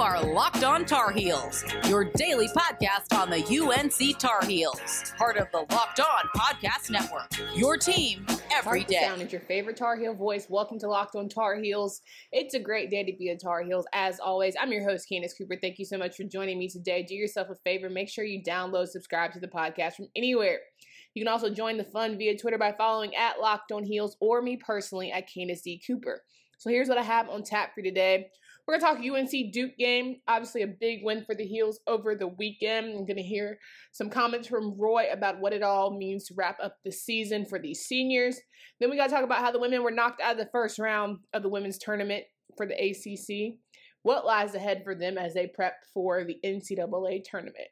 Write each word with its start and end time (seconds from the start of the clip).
are 0.00 0.24
Locked 0.24 0.64
On 0.64 0.86
Tar 0.86 1.12
Heels, 1.12 1.62
your 1.86 2.04
daily 2.04 2.48
podcast 2.48 3.14
on 3.14 3.28
the 3.28 3.44
UNC 3.44 4.18
Tar 4.18 4.42
Heels, 4.46 5.12
part 5.18 5.36
of 5.36 5.48
the 5.52 5.66
Locked 5.70 6.00
On 6.00 6.24
Podcast 6.34 6.88
Network. 6.90 7.28
Your 7.54 7.76
team 7.76 8.24
every 8.50 8.82
day. 8.84 9.02
Sound 9.02 9.20
is 9.20 9.30
your 9.30 9.42
favorite 9.42 9.76
Tar 9.76 9.98
Heel 9.98 10.14
voice. 10.14 10.46
Welcome 10.48 10.78
to 10.78 10.88
Locked 10.88 11.16
On 11.16 11.28
Tar 11.28 11.56
Heels. 11.56 12.00
It's 12.32 12.54
a 12.54 12.58
great 12.58 12.88
day 12.88 13.04
to 13.04 13.12
be 13.18 13.28
a 13.28 13.36
Tar 13.36 13.62
Heels. 13.62 13.84
As 13.92 14.18
always, 14.20 14.56
I'm 14.58 14.72
your 14.72 14.88
host, 14.88 15.06
Candace 15.06 15.34
Cooper. 15.36 15.58
Thank 15.60 15.78
you 15.78 15.84
so 15.84 15.98
much 15.98 16.16
for 16.16 16.24
joining 16.24 16.58
me 16.58 16.70
today. 16.70 17.02
Do 17.02 17.14
yourself 17.14 17.48
a 17.50 17.56
favor. 17.56 17.90
Make 17.90 18.08
sure 18.08 18.24
you 18.24 18.42
download, 18.42 18.88
subscribe 18.88 19.34
to 19.34 19.38
the 19.38 19.48
podcast 19.48 19.96
from 19.96 20.08
anywhere. 20.16 20.60
You 21.12 21.22
can 21.22 21.30
also 21.30 21.50
join 21.50 21.76
the 21.76 21.84
fun 21.84 22.16
via 22.16 22.38
Twitter 22.38 22.56
by 22.56 22.72
following 22.72 23.14
at 23.16 23.38
Locked 23.38 23.70
On 23.70 23.84
Heels 23.84 24.16
or 24.18 24.40
me 24.40 24.56
personally 24.56 25.12
at 25.12 25.30
Candace 25.30 25.60
D. 25.60 25.78
Cooper. 25.86 26.22
So 26.56 26.70
here's 26.70 26.88
what 26.88 26.98
I 26.98 27.02
have 27.02 27.28
on 27.28 27.42
tap 27.42 27.74
for 27.74 27.82
today. 27.82 28.28
We're 28.70 28.78
going 28.78 28.94
to 28.94 29.02
talk 29.02 29.18
UNC 29.18 29.52
Duke 29.52 29.76
game. 29.78 30.18
Obviously, 30.28 30.62
a 30.62 30.68
big 30.68 31.00
win 31.02 31.24
for 31.24 31.34
the 31.34 31.44
Heels 31.44 31.80
over 31.88 32.14
the 32.14 32.28
weekend. 32.28 32.86
I'm 32.90 33.04
going 33.04 33.16
to 33.16 33.22
hear 33.22 33.58
some 33.90 34.08
comments 34.08 34.46
from 34.46 34.78
Roy 34.78 35.06
about 35.10 35.40
what 35.40 35.52
it 35.52 35.64
all 35.64 35.98
means 35.98 36.26
to 36.26 36.34
wrap 36.36 36.56
up 36.62 36.76
the 36.84 36.92
season 36.92 37.46
for 37.46 37.58
these 37.58 37.80
seniors. 37.80 38.38
Then 38.78 38.88
we 38.88 38.96
got 38.96 39.08
to 39.08 39.12
talk 39.12 39.24
about 39.24 39.40
how 39.40 39.50
the 39.50 39.58
women 39.58 39.82
were 39.82 39.90
knocked 39.90 40.22
out 40.22 40.34
of 40.34 40.38
the 40.38 40.48
first 40.52 40.78
round 40.78 41.18
of 41.32 41.42
the 41.42 41.48
women's 41.48 41.78
tournament 41.78 42.22
for 42.56 42.64
the 42.64 42.74
ACC. 42.74 43.58
What 44.02 44.24
lies 44.24 44.54
ahead 44.54 44.82
for 44.84 44.94
them 44.94 45.18
as 45.18 45.34
they 45.34 45.48
prep 45.48 45.74
for 45.92 46.22
the 46.22 46.36
NCAA 46.44 47.24
tournament. 47.28 47.70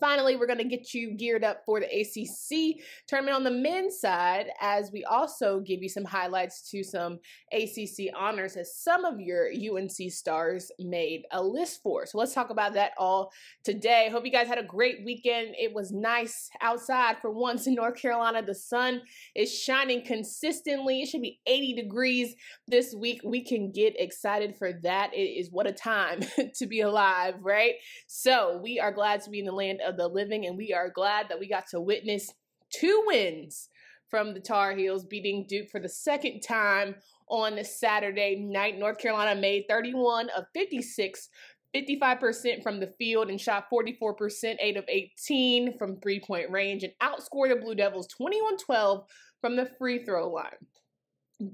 Finally, 0.00 0.36
we're 0.36 0.46
going 0.46 0.58
to 0.58 0.64
get 0.64 0.94
you 0.94 1.12
geared 1.12 1.44
up 1.44 1.62
for 1.66 1.78
the 1.78 1.86
ACC 1.86 2.82
tournament 3.06 3.36
on 3.36 3.44
the 3.44 3.50
men's 3.50 4.00
side 4.00 4.46
as 4.60 4.90
we 4.92 5.04
also 5.04 5.60
give 5.60 5.82
you 5.82 5.88
some 5.88 6.04
highlights 6.04 6.70
to 6.70 6.82
some 6.82 7.18
ACC 7.52 8.12
honors 8.16 8.56
as 8.56 8.74
some 8.74 9.04
of 9.04 9.20
your 9.20 9.48
UNC 9.48 10.10
stars 10.10 10.70
made 10.78 11.22
a 11.32 11.42
list 11.42 11.82
for. 11.82 12.06
So 12.06 12.18
let's 12.18 12.32
talk 12.32 12.50
about 12.50 12.72
that 12.74 12.92
all 12.96 13.30
today. 13.62 14.08
Hope 14.10 14.24
you 14.24 14.32
guys 14.32 14.48
had 14.48 14.58
a 14.58 14.64
great 14.64 15.04
weekend. 15.04 15.54
It 15.58 15.74
was 15.74 15.92
nice 15.92 16.48
outside 16.62 17.18
for 17.20 17.30
once 17.30 17.66
in 17.66 17.74
North 17.74 18.00
Carolina. 18.00 18.42
The 18.42 18.54
sun 18.54 19.02
is 19.34 19.56
shining 19.56 20.02
consistently. 20.04 21.02
It 21.02 21.08
should 21.08 21.22
be 21.22 21.40
80 21.46 21.74
degrees 21.74 22.34
this 22.66 22.94
week. 22.94 23.20
We 23.22 23.44
can 23.44 23.70
get 23.70 24.00
excited 24.00 24.56
for 24.56 24.72
that. 24.82 25.12
It 25.12 25.38
is 25.40 25.50
what 25.50 25.66
a 25.66 25.72
time 25.72 26.20
to 26.54 26.66
be 26.66 26.80
alive, 26.80 27.34
right? 27.42 27.74
So 28.06 28.60
we 28.62 28.80
are 28.80 28.92
glad 28.92 29.20
to 29.22 29.30
be 29.30 29.40
in 29.40 29.44
the 29.44 29.52
land 29.52 29.80
of 29.86 29.89
of 29.90 29.96
the 29.98 30.08
living, 30.08 30.46
and 30.46 30.56
we 30.56 30.72
are 30.72 30.90
glad 30.90 31.28
that 31.28 31.38
we 31.38 31.48
got 31.48 31.66
to 31.68 31.80
witness 31.80 32.32
two 32.72 33.02
wins 33.06 33.68
from 34.08 34.34
the 34.34 34.40
Tar 34.40 34.74
Heels 34.74 35.04
beating 35.04 35.46
Duke 35.48 35.70
for 35.70 35.80
the 35.80 35.88
second 35.88 36.40
time 36.40 36.96
on 37.28 37.62
Saturday 37.64 38.36
night. 38.36 38.78
North 38.78 38.98
Carolina 38.98 39.40
made 39.40 39.64
31 39.68 40.30
of 40.36 40.44
56 40.54 41.28
55% 41.74 42.62
from 42.62 42.80
the 42.80 42.92
field 42.98 43.30
and 43.30 43.40
shot 43.40 43.66
44%, 43.72 44.56
8 44.60 44.76
of 44.76 44.84
18 44.88 45.78
from 45.78 46.00
three 46.00 46.20
point 46.20 46.50
range, 46.50 46.82
and 46.82 46.92
outscored 47.00 47.50
the 47.50 47.56
Blue 47.56 47.74
Devils 47.74 48.08
21 48.08 48.58
12 48.58 49.04
from 49.40 49.56
the 49.56 49.70
free 49.78 50.04
throw 50.04 50.28
line. 50.28 50.50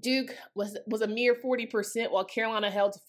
Duke 0.00 0.34
was 0.54 0.76
was 0.86 1.02
a 1.02 1.06
mere 1.06 1.34
40%, 1.34 2.10
while 2.10 2.24
Carolina 2.24 2.70
held 2.70 2.94
to 2.94 3.00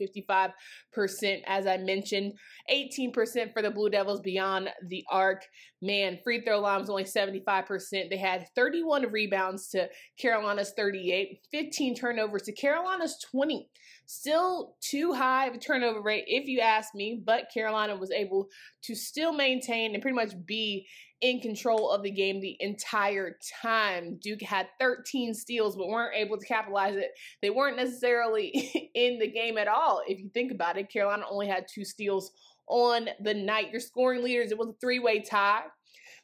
55%, 0.95 1.42
as 1.45 1.67
I 1.67 1.78
mentioned. 1.78 2.33
18% 2.72 3.53
for 3.53 3.61
the 3.61 3.72
Blue 3.72 3.89
Devils 3.89 4.22
beyond 4.22 4.70
the 4.88 5.03
arc. 5.09 5.44
Man, 5.81 6.20
free 6.23 6.42
throw 6.42 6.59
line 6.59 6.80
was 6.80 6.89
only 6.89 7.03
75%. 7.03 8.09
They 8.09 8.17
had 8.17 8.48
31 8.55 9.11
rebounds 9.11 9.70
to 9.70 9.89
Carolina's 10.20 10.73
38, 10.75 11.39
15 11.52 11.95
turnovers 11.95 12.44
to 12.44 12.52
Carolina's 12.52 13.17
20. 13.31 13.70
Still 14.05 14.75
too 14.80 15.14
high 15.14 15.48
of 15.48 15.55
a 15.55 15.59
turnover 15.59 16.02
rate, 16.02 16.25
if 16.28 16.48
you 16.48 16.59
ask 16.59 16.95
me, 16.95 17.22
but 17.23 17.52
Carolina 17.53 17.95
was 17.95 18.11
able 18.11 18.48
to 18.83 18.95
still 18.95 19.33
maintain 19.33 19.94
and 19.94 20.02
pretty 20.02 20.16
much 20.16 20.33
be 20.45 20.88
in 21.22 21.39
control 21.39 21.92
of 21.92 22.04
the 22.04 22.11
game 22.11 22.39
the 22.39 22.58
entire 22.60 23.38
time. 23.61 24.20
Duke 24.22 24.42
had 24.42 24.67
13 24.80 25.33
steals, 25.33 25.76
but 25.76 25.88
weren't 25.88 26.16
able 26.16 26.38
to 26.38 26.45
capitalize 26.45 26.95
it. 26.95 27.11
They 27.42 27.50
weren't 27.50 27.78
necessarily 27.78 28.92
in 28.95 29.20
the 29.20 29.32
game 29.32 29.58
at 29.58 29.67
all. 29.67 30.02
If 30.08 30.20
you 30.20 30.30
think 30.33 30.52
about 30.52 30.77
it, 30.77 30.92
Carolina 30.92 31.23
only 31.30 31.48
had 31.48 31.66
two 31.67 31.86
steals 31.86 32.32
on 32.67 33.10
the 33.22 33.33
night. 33.33 33.72
Your 33.72 33.82
scoring 33.82 34.23
leaders, 34.23 34.52
it 34.52 34.58
was 34.58 34.70
a 34.70 34.80
three 34.80 35.00
way 35.00 35.22
tie 35.22 35.64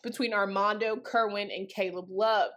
between 0.04 0.34
Armando, 0.34 0.98
Kerwin, 0.98 1.50
and 1.50 1.70
Caleb 1.70 2.08
Love 2.10 2.52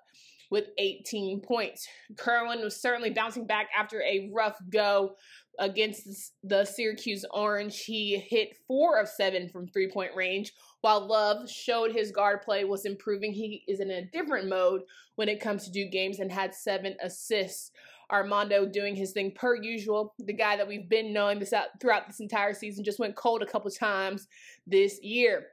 with 0.51 0.67
18 0.79 1.41
points. 1.41 1.89
Kerwin 2.17 2.61
was 2.61 2.81
certainly 2.81 3.11
bouncing 3.11 3.47
back 3.47 3.69
after 3.77 4.01
a 4.03 4.31
rough 4.33 4.57
go 4.71 5.17
against 5.59 6.33
the 6.43 6.65
Syracuse 6.65 7.25
Orange. 7.33 7.81
He 7.85 8.17
hit 8.19 8.57
four 8.67 8.99
of 8.99 9.09
seven 9.09 9.49
from 9.49 9.69
three 9.69 9.91
point 9.91 10.13
range, 10.15 10.53
while 10.81 11.07
Love 11.07 11.51
showed 11.51 11.93
his 11.93 12.11
guard 12.11 12.43
play 12.43 12.65
was 12.65 12.85
improving. 12.85 13.33
He 13.33 13.65
is 13.69 13.81
in 13.81 13.91
a 13.91 14.07
different 14.07 14.49
mode 14.49 14.83
when 15.17 15.29
it 15.29 15.41
comes 15.41 15.65
to 15.65 15.73
Duke 15.73 15.93
games 15.93 16.19
and 16.19 16.31
had 16.31 16.55
seven 16.55 16.97
assists. 17.03 17.73
Armando 18.11 18.67
doing 18.67 18.95
his 18.95 19.11
thing 19.11 19.33
per 19.33 19.57
usual. 19.57 20.15
The 20.21 20.33
guy 20.33 20.57
that 20.57 20.69
we've 20.69 20.89
been 20.89 21.13
knowing 21.13 21.41
this 21.41 21.53
out 21.53 21.81
throughout 21.81 22.07
this 22.07 22.21
entire 22.21 22.55
season 22.55 22.85
just 22.85 23.01
went 23.01 23.17
cold 23.17 23.43
a 23.43 23.47
couple 23.47 23.69
times 23.71 24.29
this 24.65 25.03
year. 25.03 25.47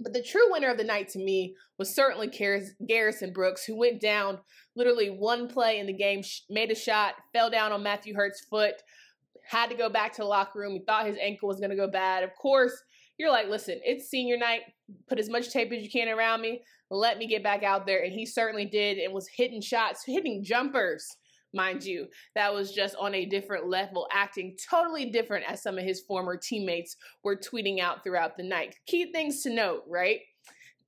But 0.00 0.12
the 0.12 0.22
true 0.22 0.52
winner 0.52 0.70
of 0.70 0.78
the 0.78 0.84
night 0.84 1.08
to 1.10 1.18
me 1.18 1.56
was 1.76 1.92
certainly 1.94 2.28
Garrison 2.86 3.32
Brooks, 3.32 3.64
who 3.64 3.76
went 3.76 4.00
down 4.00 4.38
literally 4.76 5.10
one 5.10 5.48
play 5.48 5.80
in 5.80 5.86
the 5.86 5.92
game, 5.92 6.22
made 6.48 6.70
a 6.70 6.74
shot, 6.74 7.14
fell 7.32 7.50
down 7.50 7.72
on 7.72 7.82
Matthew 7.82 8.14
Hurt's 8.14 8.44
foot, 8.44 8.74
had 9.46 9.70
to 9.70 9.76
go 9.76 9.88
back 9.88 10.12
to 10.14 10.22
the 10.22 10.28
locker 10.28 10.58
room. 10.58 10.72
He 10.72 10.80
thought 10.80 11.06
his 11.06 11.18
ankle 11.20 11.48
was 11.48 11.58
going 11.58 11.70
to 11.70 11.76
go 11.76 11.88
bad. 11.88 12.24
Of 12.24 12.30
course, 12.40 12.72
you're 13.18 13.30
like, 13.30 13.48
listen, 13.48 13.80
it's 13.84 14.08
senior 14.08 14.36
night. 14.36 14.60
Put 15.08 15.18
as 15.18 15.28
much 15.28 15.50
tape 15.50 15.72
as 15.72 15.82
you 15.82 15.90
can 15.90 16.08
around 16.08 16.40
me. 16.40 16.62
Let 16.90 17.18
me 17.18 17.26
get 17.26 17.42
back 17.42 17.62
out 17.62 17.86
there. 17.86 18.02
And 18.02 18.12
he 18.12 18.24
certainly 18.24 18.64
did 18.64 18.98
and 18.98 19.12
was 19.12 19.28
hitting 19.28 19.60
shots, 19.60 20.04
hitting 20.06 20.44
jumpers, 20.44 21.16
mind 21.52 21.84
you. 21.84 22.06
That 22.34 22.54
was 22.54 22.72
just 22.72 22.94
on 22.96 23.14
a 23.14 23.26
different 23.26 23.68
level, 23.68 24.06
acting 24.12 24.56
totally 24.70 25.06
different 25.06 25.50
as 25.50 25.62
some 25.62 25.78
of 25.78 25.84
his 25.84 26.00
former 26.02 26.36
teammates 26.36 26.96
were 27.24 27.36
tweeting 27.36 27.80
out 27.80 28.02
throughout 28.02 28.36
the 28.36 28.44
night. 28.44 28.76
Key 28.86 29.12
things 29.12 29.42
to 29.42 29.50
note, 29.50 29.82
right? 29.88 30.20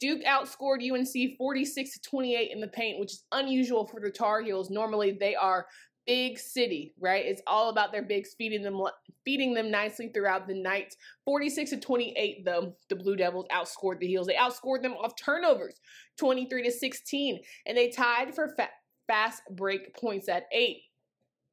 Duke 0.00 0.22
outscored 0.24 0.80
UNC 0.80 1.36
46 1.36 1.92
to 1.92 2.00
28 2.08 2.50
in 2.52 2.60
the 2.60 2.68
paint, 2.68 2.98
which 2.98 3.12
is 3.12 3.24
unusual 3.32 3.86
for 3.86 4.00
the 4.00 4.10
Tar 4.10 4.40
Heels. 4.40 4.70
Normally, 4.70 5.16
they 5.20 5.34
are 5.34 5.66
big 6.06 6.38
city, 6.38 6.94
right? 6.98 7.24
It's 7.24 7.42
all 7.46 7.70
about 7.70 7.92
their 7.92 8.02
bigs 8.02 8.34
feeding 8.36 8.62
them 8.62 8.80
feeding 9.24 9.54
them 9.54 9.70
nicely 9.70 10.08
throughout 10.08 10.48
the 10.48 10.54
night. 10.54 10.94
46 11.24 11.70
to 11.70 11.80
28 11.80 12.44
though, 12.44 12.74
the 12.88 12.96
Blue 12.96 13.16
Devils 13.16 13.46
outscored 13.52 14.00
the 14.00 14.06
Heels. 14.06 14.26
They 14.26 14.34
outscored 14.34 14.82
them 14.82 14.94
off 14.94 15.12
turnovers, 15.16 15.80
23 16.18 16.64
to 16.64 16.70
16, 16.70 17.40
and 17.66 17.76
they 17.76 17.88
tied 17.88 18.34
for 18.34 18.54
fa- 18.56 18.70
fast 19.06 19.42
break 19.50 19.94
points 19.96 20.28
at 20.28 20.44
8. 20.52 20.78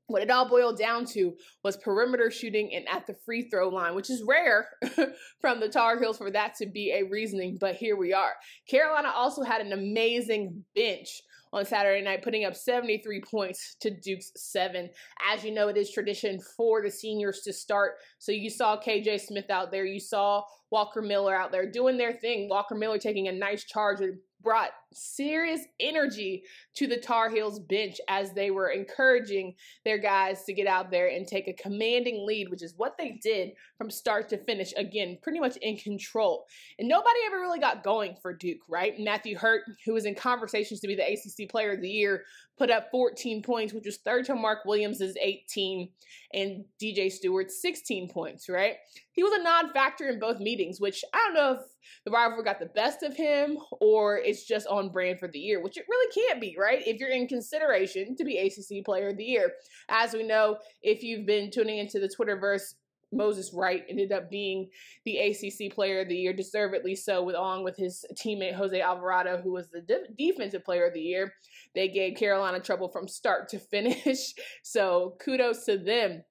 What 0.10 0.22
it 0.22 0.32
all 0.32 0.48
boiled 0.48 0.78
down 0.78 1.04
to 1.08 1.36
was 1.64 1.76
perimeter 1.76 2.32
shooting 2.32 2.74
and 2.74 2.88
at 2.88 3.06
the 3.08 3.16
free 3.26 3.50
throw 3.50 3.68
line, 3.68 3.94
which 3.94 4.10
is 4.10 4.24
rare 4.26 4.70
from 5.42 5.60
the 5.60 5.68
Tar 5.68 6.00
Heels 6.00 6.18
for 6.18 6.32
that 6.32 6.56
to 6.56 6.66
be 6.66 6.94
a 6.94 7.04
reasoning, 7.04 7.58
but 7.60 7.76
here 7.76 7.98
we 7.98 8.14
are. 8.14 8.32
Carolina 8.70 9.12
also 9.14 9.44
had 9.44 9.60
an 9.60 9.74
amazing 9.74 10.64
bench 10.76 11.22
on 11.58 11.66
Saturday 11.66 12.04
night, 12.04 12.24
putting 12.24 12.46
up 12.46 12.56
73 12.56 13.22
points 13.22 13.76
to 13.82 13.90
Duke's 13.90 14.32
seven. 14.36 14.90
As 15.32 15.44
you 15.44 15.54
know, 15.54 15.68
it 15.68 15.78
is 15.78 15.92
tradition 15.92 16.40
for 16.40 16.82
the 16.82 16.92
seniors 16.92 17.42
to 17.42 17.54
start. 17.54 17.96
So 18.20 18.32
you 18.32 18.50
saw 18.50 18.80
KJ 18.80 19.22
Smith 19.22 19.50
out 19.50 19.72
there, 19.72 19.86
you 19.86 20.00
saw 20.00 20.44
Walker 20.70 21.02
Miller 21.02 21.36
out 21.36 21.52
there 21.52 21.70
doing 21.70 21.98
their 21.98 22.14
thing. 22.14 22.50
Walker 22.50 22.76
Miller 22.76 22.98
taking 22.98 23.28
a 23.28 23.32
nice 23.32 23.64
charge 23.64 24.00
brought 24.42 24.72
serious 24.94 25.62
energy 25.80 26.44
to 26.76 26.88
the 26.88 26.98
Tar 26.98 27.30
Heels 27.30 27.60
bench 27.60 28.00
as 28.08 28.32
they 28.32 28.52
were 28.52 28.70
encouraging 28.70 29.56
their 29.84 29.98
guys 29.98 30.44
to 30.46 30.54
get 30.54 30.68
out 30.68 30.92
there 30.92 31.08
and 31.08 31.28
take 31.28 31.48
a 31.48 31.54
commanding 31.54 32.26
lead, 32.26 32.50
which 32.50 32.64
is 32.64 32.74
what 32.78 32.98
they 32.98 33.20
did 33.22 33.52
from 33.78 33.90
start 33.90 34.30
to 34.30 34.38
finish. 34.38 34.74
Again, 34.78 35.18
pretty 35.22 35.40
much 35.40 35.58
in 35.58 35.78
control. 35.78 36.46
And 36.80 36.88
nobody 36.88 37.20
ever 37.26 37.40
really 37.40 37.60
got 37.60 37.84
going 37.84 38.16
for 38.22 38.34
Duke, 38.34 38.62
right? 38.70 39.00
Matthew 39.00 39.38
Hurt, 39.38 39.64
who 39.86 39.94
was 39.94 40.06
in 40.06 40.16
conversations 40.16 40.80
to 40.82 40.88
be 40.88 40.96
the 40.96 41.04
ACC 41.04 41.50
Player 41.50 41.74
of 41.74 41.82
the 41.82 41.90
Year, 41.90 42.24
put 42.58 42.72
up 42.72 42.90
14 42.92 43.44
points, 43.44 43.74
which 43.74 43.86
was 43.86 43.98
third 43.98 44.26
to 44.26 44.36
Mark 44.36 44.66
Williams' 44.66 45.02
18 45.02 45.90
and 46.34 46.66
DJ 46.82 47.12
Steward's 47.12 47.62
16 47.62 48.10
points, 48.10 48.50
right? 48.50 48.76
He 49.12 49.24
was 49.24 49.34
a 49.34 49.44
non 49.44 49.72
factor 49.74 50.10
in 50.10 50.20
both 50.20 50.40
meetings, 50.40 50.80
which 50.80 51.04
I 51.14 51.18
don't 51.18 51.34
know 51.34 51.54
if 51.54 51.60
the 52.06 52.12
rivalry 52.12 52.44
got 52.44 52.60
the 52.60 52.68
best 52.68 53.04
of 53.04 53.16
him 53.16 53.58
or 53.82 54.18
it's 54.18 54.46
just 54.46 54.68
on 54.68 54.90
brand 54.90 55.20
for 55.20 55.28
the 55.28 55.40
year, 55.40 55.62
which 55.62 55.78
it 55.78 55.86
really 55.90 56.12
can't 56.14 56.42
be, 56.42 56.56
right? 56.60 56.86
If 56.86 57.00
you're 57.00 57.10
in 57.10 57.28
consideration 57.28 58.16
to 58.16 58.24
be 58.24 58.38
ACC 58.38 58.86
Player 58.86 59.10
of 59.10 59.18
the 59.18 59.24
Year. 59.24 59.52
As 59.90 60.14
we 60.14 60.24
know, 60.24 60.58
if 60.82 61.04
you've 61.04 61.26
been 61.26 61.52
tuning 61.52 61.80
into 61.80 62.00
the 62.00 62.10
Twitterverse, 62.10 62.74
Moses 63.12 63.54
Wright 63.54 63.86
ended 63.90 64.12
up 64.12 64.30
being 64.30 64.70
the 65.06 65.18
ACC 65.18 65.74
Player 65.74 66.02
of 66.02 66.10
the 66.10 66.18
Year, 66.18 66.34
deservedly 66.34 66.96
so, 66.96 67.24
with, 67.24 67.36
along 67.36 67.64
with 67.64 67.78
his 67.78 68.06
teammate 68.14 68.56
Jose 68.56 68.80
Alvarado, 68.80 69.42
who 69.42 69.54
was 69.54 69.70
the 69.70 69.82
de- 69.82 70.08
Defensive 70.18 70.66
Player 70.66 70.88
of 70.88 70.94
the 70.94 71.02
Year. 71.02 71.34
They 71.74 71.88
gave 71.88 72.18
Carolina 72.18 72.60
trouble 72.60 72.90
from 72.90 73.08
start 73.08 73.48
to 73.50 73.60
finish, 73.60 74.34
so 74.64 75.16
kudos 75.20 75.64
to 75.66 75.78
them. 75.78 76.24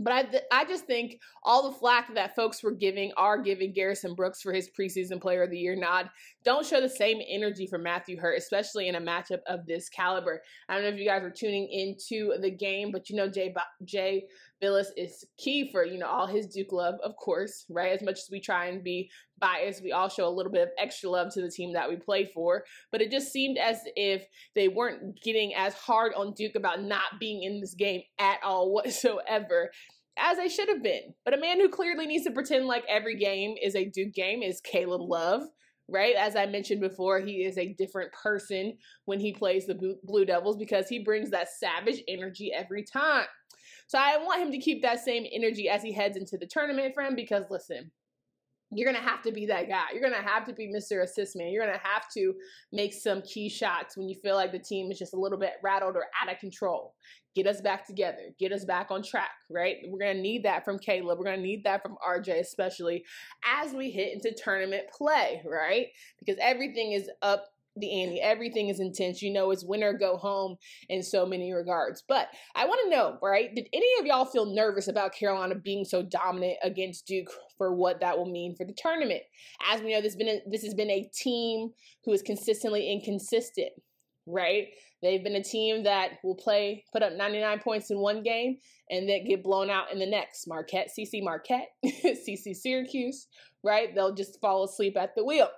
But 0.00 0.12
I, 0.12 0.60
I 0.60 0.64
just 0.64 0.86
think 0.86 1.20
all 1.44 1.70
the 1.70 1.78
flack 1.78 2.12
that 2.14 2.34
folks 2.34 2.62
were 2.62 2.72
giving 2.72 3.12
are 3.16 3.40
giving 3.40 3.72
Garrison 3.72 4.14
Brooks 4.14 4.42
for 4.42 4.52
his 4.52 4.68
preseason 4.68 5.20
player 5.20 5.44
of 5.44 5.50
the 5.50 5.58
year 5.58 5.76
nod. 5.76 6.10
Don't 6.44 6.66
show 6.66 6.80
the 6.80 6.88
same 6.88 7.20
energy 7.28 7.66
for 7.66 7.78
Matthew 7.78 8.18
Hurt, 8.18 8.36
especially 8.36 8.88
in 8.88 8.96
a 8.96 9.00
matchup 9.00 9.40
of 9.46 9.66
this 9.66 9.88
caliber. 9.88 10.42
I 10.68 10.74
don't 10.74 10.82
know 10.82 10.90
if 10.90 10.98
you 10.98 11.06
guys 11.06 11.22
were 11.22 11.30
tuning 11.30 11.68
into 11.70 12.34
the 12.40 12.50
game, 12.50 12.90
but 12.90 13.08
you 13.08 13.16
know 13.16 13.28
Jay 13.28 13.54
Jay 13.84 14.24
Bilas 14.62 14.86
is 14.96 15.24
key 15.36 15.70
for 15.70 15.84
you 15.84 15.98
know 15.98 16.06
all 16.06 16.26
his 16.26 16.46
Duke 16.46 16.72
love, 16.72 16.96
of 17.04 17.16
course, 17.16 17.64
right? 17.68 17.92
As 17.92 18.02
much 18.02 18.18
as 18.18 18.28
we 18.30 18.40
try 18.40 18.66
and 18.66 18.82
be 18.82 19.10
biased, 19.38 19.82
we 19.82 19.92
all 19.92 20.08
show 20.08 20.26
a 20.26 20.30
little 20.30 20.52
bit 20.52 20.62
of 20.62 20.68
extra 20.78 21.10
love 21.10 21.32
to 21.34 21.42
the 21.42 21.50
team 21.50 21.72
that 21.74 21.88
we 21.88 21.96
play 21.96 22.30
for. 22.32 22.64
But 22.90 23.02
it 23.02 23.10
just 23.10 23.32
seemed 23.32 23.58
as 23.58 23.78
if 23.96 24.24
they 24.54 24.68
weren't 24.68 25.20
getting 25.22 25.54
as 25.54 25.74
hard 25.74 26.12
on 26.14 26.34
Duke 26.34 26.54
about 26.54 26.82
not 26.82 27.18
being 27.20 27.42
in 27.42 27.60
this 27.60 27.74
game 27.74 28.02
at 28.18 28.38
all 28.42 28.72
whatsoever 28.74 29.70
as 30.16 30.36
they 30.38 30.48
should 30.48 30.68
have 30.68 30.82
been. 30.82 31.14
But 31.24 31.34
a 31.34 31.40
man 31.40 31.60
who 31.60 31.68
clearly 31.68 32.06
needs 32.06 32.24
to 32.24 32.30
pretend 32.30 32.66
like 32.66 32.84
every 32.88 33.16
game 33.16 33.56
is 33.60 33.74
a 33.74 33.86
Duke 33.86 34.14
game 34.14 34.42
is 34.42 34.60
Caleb 34.60 35.00
Love, 35.02 35.42
right? 35.88 36.14
As 36.16 36.36
I 36.36 36.46
mentioned 36.46 36.80
before, 36.80 37.20
he 37.20 37.44
is 37.44 37.58
a 37.58 37.74
different 37.74 38.12
person 38.12 38.78
when 39.04 39.20
he 39.20 39.32
plays 39.32 39.66
the 39.66 39.98
Blue 40.04 40.24
Devils 40.24 40.56
because 40.56 40.88
he 40.88 41.00
brings 41.00 41.30
that 41.30 41.48
savage 41.48 42.02
energy 42.08 42.52
every 42.54 42.84
time. 42.84 43.26
So 43.86 43.98
I 43.98 44.16
want 44.18 44.42
him 44.42 44.50
to 44.52 44.58
keep 44.58 44.82
that 44.82 45.00
same 45.00 45.26
energy 45.32 45.68
as 45.68 45.82
he 45.82 45.92
heads 45.92 46.16
into 46.16 46.38
the 46.38 46.46
tournament, 46.46 46.94
friend, 46.94 47.14
because 47.16 47.44
listen, 47.50 47.90
you're 48.76 48.92
to 48.92 48.98
have 48.98 49.22
to 49.22 49.32
be 49.32 49.46
that 49.46 49.68
guy. 49.68 49.84
You're 49.92 50.08
to 50.10 50.16
have 50.16 50.46
to 50.46 50.52
be 50.52 50.72
Mr. 50.72 51.02
Assist 51.02 51.36
Man. 51.36 51.48
You're 51.48 51.66
to 51.66 51.80
have 51.82 52.06
to 52.14 52.34
make 52.72 52.92
some 52.92 53.22
key 53.22 53.48
shots 53.48 53.96
when 53.96 54.08
you 54.08 54.16
feel 54.22 54.34
like 54.34 54.52
the 54.52 54.58
team 54.58 54.90
is 54.90 54.98
just 54.98 55.14
a 55.14 55.20
little 55.20 55.38
bit 55.38 55.52
rattled 55.62 55.96
or 55.96 56.06
out 56.20 56.32
of 56.32 56.38
control. 56.38 56.94
Get 57.36 57.46
us 57.46 57.60
back 57.60 57.86
together. 57.86 58.30
Get 58.38 58.52
us 58.52 58.64
back 58.64 58.90
on 58.90 59.02
track, 59.02 59.30
right? 59.50 59.76
We're 59.86 60.12
to 60.12 60.20
need 60.20 60.44
that 60.44 60.64
from 60.64 60.78
Caleb. 60.78 61.18
We're 61.18 61.34
to 61.34 61.40
need 61.40 61.64
that 61.64 61.82
from 61.82 61.96
RJ, 62.06 62.40
especially 62.40 63.04
as 63.44 63.72
we 63.72 63.90
hit 63.90 64.14
into 64.14 64.32
tournament 64.32 64.84
play, 64.96 65.42
right? 65.44 65.86
Because 66.18 66.38
everything 66.40 66.92
is 66.92 67.10
up 67.22 67.46
the 67.76 68.02
ante. 68.02 68.20
Everything 68.20 68.68
is 68.68 68.80
intense. 68.80 69.22
You 69.22 69.32
know, 69.32 69.50
it's 69.50 69.64
win 69.64 69.82
or 69.82 69.92
go 69.92 70.16
home 70.16 70.56
in 70.88 71.02
so 71.02 71.26
many 71.26 71.52
regards. 71.52 72.02
But 72.06 72.28
I 72.54 72.66
want 72.66 72.80
to 72.84 72.96
know, 72.96 73.18
right? 73.22 73.54
Did 73.54 73.68
any 73.72 73.88
of 73.98 74.06
y'all 74.06 74.24
feel 74.24 74.46
nervous 74.46 74.88
about 74.88 75.14
Carolina 75.14 75.54
being 75.54 75.84
so 75.84 76.02
dominant 76.02 76.58
against 76.62 77.06
Duke 77.06 77.30
for 77.58 77.74
what 77.74 78.00
that 78.00 78.16
will 78.16 78.30
mean 78.30 78.54
for 78.56 78.64
the 78.64 78.74
tournament? 78.74 79.22
As 79.70 79.80
we 79.82 79.92
know, 79.92 80.00
this 80.00 80.16
been 80.16 80.28
a, 80.28 80.40
this 80.50 80.62
has 80.62 80.74
been 80.74 80.90
a 80.90 81.10
team 81.14 81.70
who 82.04 82.12
is 82.12 82.22
consistently 82.22 82.92
inconsistent. 82.92 83.70
Right? 84.26 84.68
They've 85.02 85.22
been 85.22 85.36
a 85.36 85.42
team 85.42 85.84
that 85.84 86.12
will 86.24 86.34
play, 86.34 86.82
put 86.90 87.02
up 87.02 87.12
99 87.12 87.58
points 87.58 87.90
in 87.90 87.98
one 87.98 88.22
game 88.22 88.56
and 88.88 89.06
then 89.06 89.26
get 89.28 89.44
blown 89.44 89.68
out 89.68 89.92
in 89.92 89.98
the 89.98 90.06
next. 90.06 90.46
Marquette, 90.48 90.88
CC 90.98 91.22
Marquette, 91.22 91.68
CC 91.84 92.56
Syracuse, 92.56 93.26
right? 93.62 93.94
They'll 93.94 94.14
just 94.14 94.40
fall 94.40 94.64
asleep 94.64 94.96
at 94.96 95.14
the 95.14 95.22
wheel. 95.22 95.50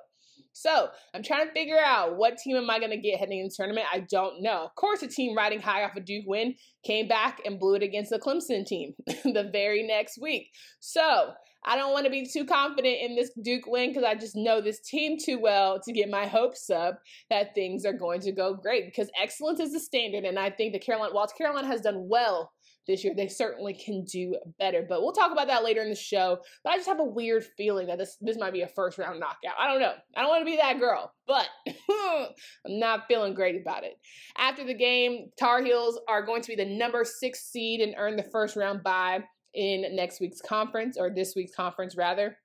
So 0.56 0.88
I'm 1.12 1.22
trying 1.22 1.46
to 1.46 1.52
figure 1.52 1.78
out 1.78 2.16
what 2.16 2.38
team 2.38 2.56
am 2.56 2.70
I 2.70 2.78
going 2.78 2.90
to 2.90 2.96
get 2.96 3.18
heading 3.18 3.40
into 3.40 3.50
the 3.50 3.56
tournament. 3.56 3.88
I 3.92 4.00
don't 4.00 4.40
know. 4.40 4.64
Of 4.64 4.74
course, 4.74 5.02
a 5.02 5.06
team 5.06 5.36
riding 5.36 5.60
high 5.60 5.84
off 5.84 5.96
a 5.96 6.00
Duke 6.00 6.24
win 6.26 6.54
came 6.82 7.08
back 7.08 7.42
and 7.44 7.60
blew 7.60 7.74
it 7.74 7.82
against 7.82 8.08
the 8.08 8.18
Clemson 8.18 8.64
team 8.64 8.94
the 9.06 9.50
very 9.52 9.86
next 9.86 10.18
week. 10.18 10.48
So 10.80 11.32
I 11.66 11.76
don't 11.76 11.92
want 11.92 12.06
to 12.06 12.10
be 12.10 12.26
too 12.26 12.46
confident 12.46 12.96
in 13.02 13.16
this 13.16 13.32
Duke 13.42 13.66
win 13.66 13.90
because 13.90 14.04
I 14.04 14.14
just 14.14 14.34
know 14.34 14.62
this 14.62 14.80
team 14.80 15.18
too 15.22 15.38
well 15.38 15.78
to 15.84 15.92
get 15.92 16.08
my 16.08 16.26
hopes 16.26 16.70
up 16.70 17.00
that 17.28 17.54
things 17.54 17.84
are 17.84 17.92
going 17.92 18.22
to 18.22 18.32
go 18.32 18.54
great 18.54 18.86
because 18.86 19.10
excellence 19.20 19.60
is 19.60 19.72
the 19.72 19.80
standard. 19.80 20.24
And 20.24 20.38
I 20.38 20.48
think 20.48 20.72
the 20.72 20.78
Carolina, 20.78 21.12
whilst 21.14 21.36
Carolina 21.36 21.66
has 21.66 21.82
done 21.82 22.08
well 22.08 22.50
this 22.86 23.04
year. 23.04 23.14
They 23.16 23.28
certainly 23.28 23.74
can 23.74 24.04
do 24.04 24.36
better. 24.58 24.84
But 24.88 25.02
we'll 25.02 25.12
talk 25.12 25.32
about 25.32 25.48
that 25.48 25.64
later 25.64 25.82
in 25.82 25.90
the 25.90 25.96
show. 25.96 26.38
But 26.62 26.72
I 26.72 26.76
just 26.76 26.88
have 26.88 27.00
a 27.00 27.04
weird 27.04 27.44
feeling 27.56 27.86
that 27.88 27.98
this 27.98 28.16
this 28.20 28.38
might 28.38 28.52
be 28.52 28.62
a 28.62 28.68
first 28.68 28.98
round 28.98 29.20
knockout. 29.20 29.58
I 29.58 29.68
don't 29.68 29.80
know. 29.80 29.94
I 30.16 30.20
don't 30.20 30.30
want 30.30 30.42
to 30.42 30.50
be 30.50 30.56
that 30.56 30.78
girl, 30.78 31.12
but 31.26 31.48
I'm 31.66 32.78
not 32.78 33.06
feeling 33.08 33.34
great 33.34 33.60
about 33.60 33.84
it. 33.84 33.94
After 34.36 34.64
the 34.64 34.74
game, 34.74 35.30
Tar 35.38 35.62
Heels 35.62 36.00
are 36.08 36.24
going 36.24 36.42
to 36.42 36.48
be 36.48 36.56
the 36.56 36.76
number 36.78 37.04
six 37.04 37.44
seed 37.50 37.80
and 37.80 37.94
earn 37.98 38.16
the 38.16 38.28
first 38.32 38.56
round 38.56 38.82
bye 38.82 39.20
in 39.54 39.96
next 39.96 40.20
week's 40.20 40.40
conference, 40.40 40.96
or 40.98 41.10
this 41.10 41.34
week's 41.34 41.54
conference 41.54 41.96
rather. 41.96 42.36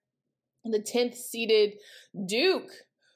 The 0.63 0.79
10th 0.79 1.15
seeded 1.15 1.73
Duke 2.27 2.69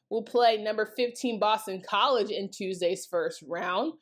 will 0.10 0.24
play 0.24 0.58
number 0.58 0.92
15 0.98 1.40
Boston 1.40 1.82
College 1.88 2.32
in 2.32 2.50
Tuesday's 2.50 3.06
first 3.06 3.44
round 3.48 3.94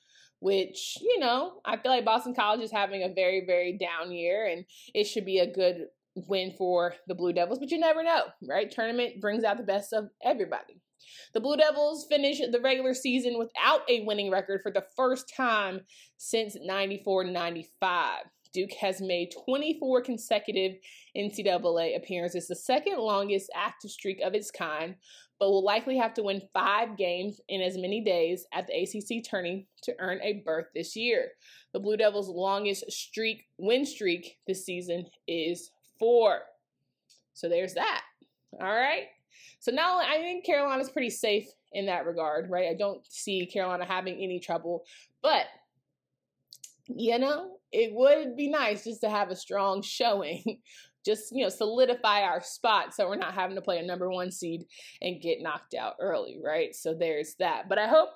which, 0.44 0.98
you 1.02 1.20
know, 1.20 1.62
I 1.64 1.78
feel 1.78 1.90
like 1.90 2.04
Boston 2.04 2.36
College 2.36 2.60
is 2.60 2.72
having 2.72 3.02
a 3.02 3.14
very, 3.14 3.46
very 3.48 3.78
down 3.78 4.12
year 4.12 4.46
and 4.46 4.66
it 4.94 5.06
should 5.06 5.24
be 5.24 5.40
a 5.40 5.50
good 5.50 5.86
win 6.16 6.54
for 6.58 6.96
the 7.08 7.16
Blue 7.16 7.32
Devils, 7.32 7.60
but 7.60 7.72
you 7.72 7.80
never 7.80 8.04
know, 8.04 8.24
right? 8.48 8.70
Tournament 8.70 9.22
brings 9.22 9.46
out 9.46 9.56
the 9.56 9.64
best 9.64 9.94
of 9.94 10.10
everybody. 10.22 10.82
The 11.34 11.40
Blue 11.40 11.56
Devils 11.56 12.08
finish 12.10 12.40
the 12.40 12.60
regular 12.60 12.94
season 12.94 13.40
without 13.40 13.90
a 13.90 14.04
winning 14.04 14.30
record 14.30 14.60
for 14.62 14.72
the 14.72 14.84
first 14.98 15.32
time 15.34 15.80
since 16.18 16.58
94 16.62 17.24
95. 17.24 18.24
Duke 18.54 18.74
has 18.74 19.02
made 19.02 19.34
24 19.46 20.02
consecutive 20.02 20.74
NCAA 21.18 21.98
appearances, 21.98 22.48
the 22.48 22.56
second 22.56 22.98
longest 23.00 23.50
active 23.56 23.92
streak 23.92 24.20
of 24.22 24.36
its 24.36 24.52
kind, 24.52 24.96
but 25.40 25.50
will 25.50 25.64
likely 25.64 25.98
have 25.98 26.14
to 26.14 26.24
win 26.24 26.42
five 26.54 26.98
games 26.98 27.42
in 27.50 27.62
as 27.62 27.78
many 27.78 28.02
days 28.02 28.46
at 28.54 28.68
the 28.68 28.74
ACC 28.74 29.24
tourney 29.24 29.68
to 29.82 29.94
earn 30.00 30.20
a 30.22 30.42
berth 30.46 30.68
this 30.74 30.96
year. 30.96 31.32
The 31.74 31.80
Blue 31.80 31.98
Devils' 31.98 32.30
longest 32.30 32.90
streak 32.92 33.46
win 33.58 33.86
streak 33.86 34.38
this 34.48 34.66
season 34.66 35.06
is 35.28 35.72
four. 36.00 36.42
So 37.34 37.50
there's 37.50 37.74
that. 37.74 38.04
All 38.62 38.68
right. 38.68 39.08
So 39.60 39.72
now 39.72 40.00
I 40.00 40.18
think 40.18 40.46
Carolina's 40.46 40.90
pretty 40.90 41.10
safe 41.10 41.48
in 41.72 41.86
that 41.88 42.06
regard, 42.06 42.50
right? 42.50 42.70
I 42.70 42.76
don't 42.76 43.02
see 43.10 43.46
Carolina 43.46 43.86
having 43.86 44.16
any 44.16 44.40
trouble, 44.40 44.84
but 45.22 45.46
you 46.88 47.18
know, 47.18 47.58
it 47.74 47.92
would 47.94 48.38
be 48.38 48.50
nice 48.50 48.84
just 48.84 49.02
to 49.02 49.10
have 49.10 49.30
a 49.30 49.36
strong 49.36 49.82
showing 49.82 50.44
just 51.06 51.34
you 51.34 51.44
know 51.44 51.50
solidify 51.50 52.22
our 52.22 52.42
spot 52.42 52.94
so 52.94 53.08
we're 53.08 53.16
not 53.16 53.34
having 53.34 53.56
to 53.56 53.62
play 53.62 53.80
a 53.80 53.86
number 53.86 54.10
one 54.10 54.32
seed 54.32 54.64
and 55.02 55.22
get 55.22 55.42
knocked 55.42 55.74
out 55.74 55.96
early 56.00 56.40
right? 56.44 56.76
So 56.76 56.94
there's 56.94 57.36
that. 57.40 57.68
But 57.68 57.78
i 57.78 57.88
hope 57.88 58.10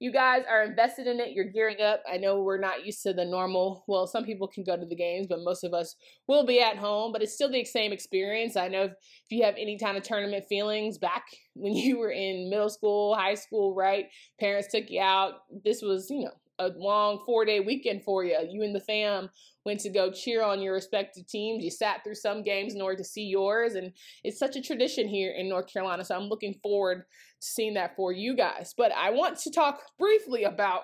you 0.00 0.10
guys 0.12 0.42
are 0.50 0.64
invested 0.64 1.06
in 1.06 1.20
it. 1.20 1.32
You're 1.32 1.44
gearing 1.44 1.80
up. 1.80 2.02
I 2.12 2.16
know 2.16 2.42
we're 2.42 2.58
not 2.58 2.84
used 2.84 3.02
to 3.04 3.12
the 3.12 3.24
normal 3.24 3.84
well 3.86 4.06
some 4.06 4.24
people 4.24 4.48
can 4.48 4.64
go 4.64 4.76
to 4.76 4.84
the 4.84 4.96
games 4.96 5.26
but 5.28 5.38
most 5.42 5.64
of 5.64 5.72
us 5.72 5.94
will 6.26 6.44
be 6.44 6.60
at 6.60 6.76
home 6.76 7.12
but 7.12 7.22
it's 7.22 7.32
still 7.32 7.50
the 7.50 7.64
same 7.64 7.92
experience. 7.92 8.56
I 8.56 8.68
know 8.68 8.82
if, 8.82 8.90
if 8.90 9.30
you 9.30 9.44
have 9.44 9.54
any 9.56 9.78
kind 9.78 9.96
of 9.96 10.02
tournament 10.02 10.44
feelings 10.48 10.98
back 10.98 11.24
when 11.54 11.74
you 11.74 11.98
were 11.98 12.10
in 12.10 12.50
middle 12.50 12.68
school 12.68 13.14
high 13.14 13.36
school 13.36 13.74
right? 13.74 14.06
Parents 14.38 14.68
took 14.70 14.90
you 14.90 15.00
out. 15.00 15.34
This 15.64 15.80
was 15.80 16.10
you 16.10 16.24
know 16.24 16.32
a 16.58 16.70
long 16.76 17.22
four 17.26 17.44
day 17.44 17.60
weekend 17.60 18.02
for 18.04 18.24
you. 18.24 18.38
You 18.48 18.62
and 18.62 18.74
the 18.74 18.80
fam 18.80 19.30
went 19.64 19.80
to 19.80 19.90
go 19.90 20.10
cheer 20.10 20.42
on 20.42 20.60
your 20.60 20.74
respective 20.74 21.26
teams. 21.26 21.64
You 21.64 21.70
sat 21.70 22.04
through 22.04 22.16
some 22.16 22.42
games 22.42 22.74
in 22.74 22.82
order 22.82 22.96
to 22.98 23.04
see 23.04 23.24
yours, 23.24 23.74
and 23.74 23.92
it's 24.22 24.38
such 24.38 24.56
a 24.56 24.62
tradition 24.62 25.08
here 25.08 25.32
in 25.36 25.48
North 25.48 25.72
Carolina. 25.72 26.04
So 26.04 26.14
I'm 26.14 26.28
looking 26.28 26.54
forward 26.62 27.04
to 27.40 27.46
seeing 27.46 27.74
that 27.74 27.96
for 27.96 28.12
you 28.12 28.36
guys. 28.36 28.74
But 28.76 28.92
I 28.92 29.10
want 29.10 29.38
to 29.38 29.50
talk 29.50 29.80
briefly 29.98 30.44
about 30.44 30.82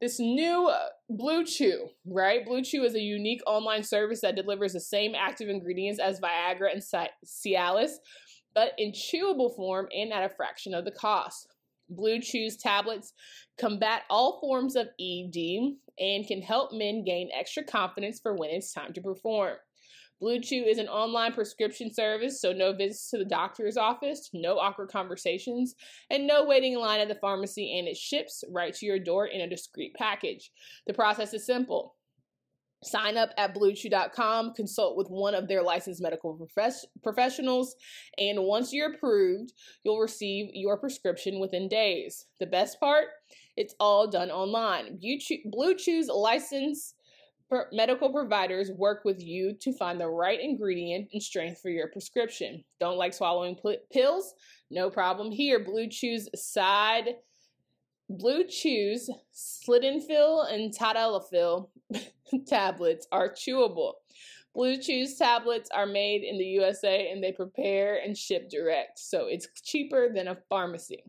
this 0.00 0.18
new 0.18 0.68
uh, 0.68 0.86
Blue 1.10 1.44
Chew, 1.44 1.88
right? 2.06 2.44
Blue 2.44 2.62
Chew 2.62 2.84
is 2.84 2.94
a 2.94 3.00
unique 3.00 3.42
online 3.46 3.82
service 3.82 4.22
that 4.22 4.36
delivers 4.36 4.72
the 4.72 4.80
same 4.80 5.14
active 5.14 5.48
ingredients 5.48 6.00
as 6.00 6.20
Viagra 6.20 6.72
and 6.72 6.82
Cialis, 7.26 7.92
but 8.54 8.72
in 8.78 8.92
chewable 8.92 9.54
form 9.54 9.88
and 9.94 10.12
at 10.12 10.24
a 10.24 10.34
fraction 10.34 10.72
of 10.74 10.84
the 10.84 10.90
cost. 10.90 11.48
Blue 11.90 12.20
Chew's 12.20 12.56
tablets 12.56 13.12
combat 13.58 14.02
all 14.08 14.40
forms 14.40 14.76
of 14.76 14.88
ED 15.00 15.74
and 15.98 16.26
can 16.26 16.40
help 16.40 16.72
men 16.72 17.04
gain 17.04 17.28
extra 17.38 17.62
confidence 17.62 18.20
for 18.20 18.34
when 18.34 18.50
it's 18.50 18.72
time 18.72 18.92
to 18.94 19.00
perform. 19.00 19.56
Blue 20.20 20.38
Chew 20.38 20.64
is 20.64 20.76
an 20.76 20.88
online 20.88 21.32
prescription 21.32 21.92
service, 21.92 22.42
so 22.42 22.52
no 22.52 22.74
visits 22.74 23.08
to 23.08 23.16
the 23.16 23.24
doctor's 23.24 23.78
office, 23.78 24.28
no 24.34 24.58
awkward 24.58 24.90
conversations, 24.90 25.74
and 26.10 26.26
no 26.26 26.44
waiting 26.44 26.74
in 26.74 26.78
line 26.78 27.00
at 27.00 27.08
the 27.08 27.14
pharmacy, 27.14 27.78
and 27.78 27.88
it 27.88 27.96
ships 27.96 28.44
right 28.50 28.74
to 28.74 28.84
your 28.84 28.98
door 28.98 29.26
in 29.26 29.40
a 29.40 29.48
discreet 29.48 29.94
package. 29.94 30.50
The 30.86 30.92
process 30.92 31.32
is 31.32 31.46
simple. 31.46 31.96
Sign 32.82 33.16
up 33.16 33.30
at 33.36 33.54
bluechew.com, 33.54 34.54
consult 34.54 34.96
with 34.96 35.08
one 35.08 35.34
of 35.34 35.48
their 35.48 35.62
licensed 35.62 36.00
medical 36.00 36.34
profess- 36.34 36.86
professionals, 37.02 37.76
and 38.18 38.42
once 38.42 38.72
you're 38.72 38.94
approved, 38.94 39.52
you'll 39.84 40.00
receive 40.00 40.50
your 40.54 40.78
prescription 40.78 41.40
within 41.40 41.68
days. 41.68 42.26
The 42.38 42.46
best 42.46 42.80
part? 42.80 43.06
It's 43.56 43.74
all 43.78 44.08
done 44.08 44.30
online. 44.30 44.98
Blue 45.44 45.74
Chew's 45.74 46.08
licensed 46.08 46.94
medical 47.72 48.12
providers 48.12 48.70
work 48.76 49.04
with 49.04 49.20
you 49.20 49.54
to 49.60 49.72
find 49.72 50.00
the 50.00 50.08
right 50.08 50.40
ingredient 50.40 51.08
and 51.12 51.22
strength 51.22 51.60
for 51.60 51.68
your 51.68 51.88
prescription. 51.88 52.64
Don't 52.78 52.96
like 52.96 53.12
swallowing 53.12 53.56
pills? 53.92 54.34
No 54.70 54.88
problem 54.88 55.32
here. 55.32 55.62
Blue 55.62 55.88
Chew's 55.88 56.28
side 56.34 57.16
Blue 58.12 58.44
Chew's 58.44 59.08
Sildenafil 59.32 60.52
and 60.52 60.76
Tadalafil 60.76 61.68
tablets 62.46 63.06
are 63.12 63.30
chewable. 63.30 63.94
Blue 64.54 64.78
Chews 64.78 65.16
tablets 65.16 65.70
are 65.72 65.86
made 65.86 66.24
in 66.24 66.36
the 66.36 66.44
USA 66.44 67.10
and 67.10 67.22
they 67.22 67.32
prepare 67.32 68.00
and 68.04 68.16
ship 68.16 68.50
direct, 68.50 68.98
so 68.98 69.26
it's 69.26 69.48
cheaper 69.62 70.12
than 70.12 70.28
a 70.28 70.38
pharmacy. 70.48 71.04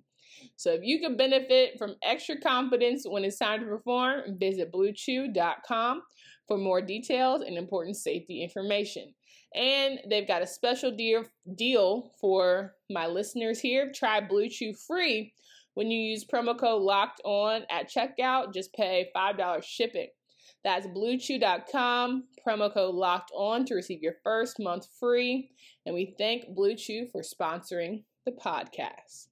So 0.55 0.71
if 0.71 0.81
you 0.83 0.99
can 0.99 1.17
benefit 1.17 1.77
from 1.77 1.95
extra 2.03 2.39
confidence 2.39 3.05
when 3.07 3.23
it's 3.23 3.37
time 3.37 3.61
to 3.61 3.65
perform, 3.65 4.37
visit 4.37 4.71
bluechew.com 4.71 6.03
for 6.47 6.57
more 6.57 6.81
details 6.81 7.41
and 7.41 7.57
important 7.57 7.95
safety 7.95 8.43
information. 8.43 9.13
And 9.55 9.99
they've 10.09 10.27
got 10.27 10.41
a 10.41 10.47
special 10.47 10.91
deal 10.91 11.25
deal 11.55 12.11
for 12.19 12.75
my 12.89 13.07
listeners 13.07 13.59
here. 13.59 13.91
Try 13.93 14.21
Blue 14.21 14.49
Chew 14.49 14.73
free 14.73 15.33
when 15.73 15.91
you 15.91 15.99
use 15.99 16.25
promo 16.25 16.57
code 16.57 16.81
locked 16.81 17.21
on 17.25 17.63
at 17.69 17.89
checkout. 17.89 18.53
Just 18.53 18.73
pay 18.73 19.09
$5 19.15 19.63
shipping. 19.63 20.07
That's 20.63 20.87
bluechew.com, 20.87 22.25
promo 22.47 22.73
code 22.73 22.95
locked 22.95 23.31
on 23.35 23.65
to 23.65 23.75
receive 23.75 24.01
your 24.01 24.15
first 24.23 24.59
month 24.59 24.87
free. 24.99 25.49
And 25.85 25.95
we 25.95 26.15
thank 26.17 26.53
Blue 26.53 26.75
Chew 26.75 27.07
for 27.11 27.21
sponsoring 27.21 28.03
the 28.25 28.31
podcast. 28.31 29.27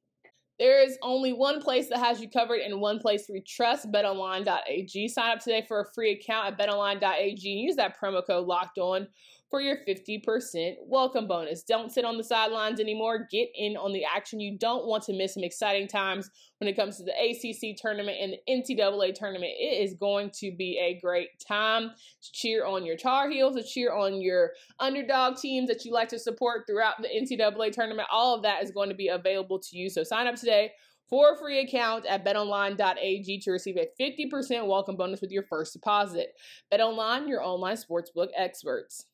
There 0.60 0.84
is 0.84 0.98
only 1.02 1.32
one 1.32 1.62
place 1.62 1.88
that 1.88 2.00
has 2.00 2.20
you 2.20 2.30
covered 2.30 2.60
and 2.60 2.82
one 2.82 3.00
place 3.00 3.30
we 3.32 3.42
trust, 3.42 3.92
betonline.ag. 3.92 5.08
Sign 5.08 5.32
up 5.32 5.40
today 5.40 5.64
for 5.66 5.80
a 5.80 5.94
free 5.94 6.12
account 6.12 6.48
at 6.48 6.60
betonline.ag 6.60 7.30
and 7.30 7.40
use 7.40 7.78
that 7.78 7.96
promo 7.98 8.26
code 8.26 8.46
locked 8.46 8.78
on 8.78 9.08
for 9.50 9.62
your 9.62 9.78
50% 9.88 10.76
welcome 10.86 11.28
bonus. 11.28 11.64
Don't 11.64 11.92
sit 11.92 12.06
on 12.06 12.18
the 12.18 12.24
sidelines 12.24 12.80
anymore. 12.80 13.28
Get 13.32 13.50
in 13.56 13.76
on 13.78 13.94
the 13.94 14.04
action. 14.06 14.40
You 14.40 14.58
don't 14.58 14.86
want 14.86 15.04
to 15.06 15.14
miss 15.14 15.34
some 15.34 15.44
exciting 15.44 15.88
times 15.88 16.30
when 16.60 16.68
it 16.68 16.76
comes 16.76 16.98
to 16.98 17.04
the 17.04 17.14
ACC 17.14 17.76
tournament 17.76 18.18
and 18.22 18.34
the 18.34 18.76
NCAA 18.76 19.16
tournament. 19.16 19.52
It 19.58 19.84
is 19.84 19.96
going 19.96 20.30
to 20.36 20.52
be 20.56 20.78
a 20.78 21.00
great 21.02 21.30
time 21.48 21.90
to 21.90 22.32
cheer 22.32 22.66
on 22.66 22.86
your 22.86 22.96
Tar 22.96 23.30
Heels, 23.30 23.56
to 23.56 23.64
cheer 23.64 23.92
on 23.92 24.22
your 24.22 24.52
underdog 24.80 25.38
teams 25.38 25.68
that 25.70 25.84
you 25.84 25.92
like 25.92 26.10
to 26.10 26.20
support 26.20 26.68
throughout 26.68 27.02
the 27.02 27.08
NCAA 27.08 27.72
tournament. 27.72 28.08
All 28.12 28.36
of 28.36 28.44
that 28.44 28.64
is 28.64 28.72
going 28.72 28.90
to 28.90 28.96
be 28.96 29.08
available 29.08 29.60
to 29.60 29.78
you. 29.78 29.90
So 29.90 30.04
sign 30.04 30.28
up 30.28 30.36
today 30.36 30.74
for 31.10 31.34
a 31.34 31.38
free 31.38 31.60
account 31.62 32.06
at 32.06 32.24
betonline.ag 32.24 33.40
to 33.40 33.52
receive 33.52 33.78
a 33.78 33.88
50% 34.00 34.68
welcome 34.68 34.96
bonus 34.96 35.22
with 35.22 35.32
your 35.32 35.44
first 35.44 35.74
deposit. 35.74 36.34
BetOnline, 36.72 37.28
your 37.28 37.44
online 37.44 37.78
sportsbook 37.78 38.28
experts. 38.38 39.06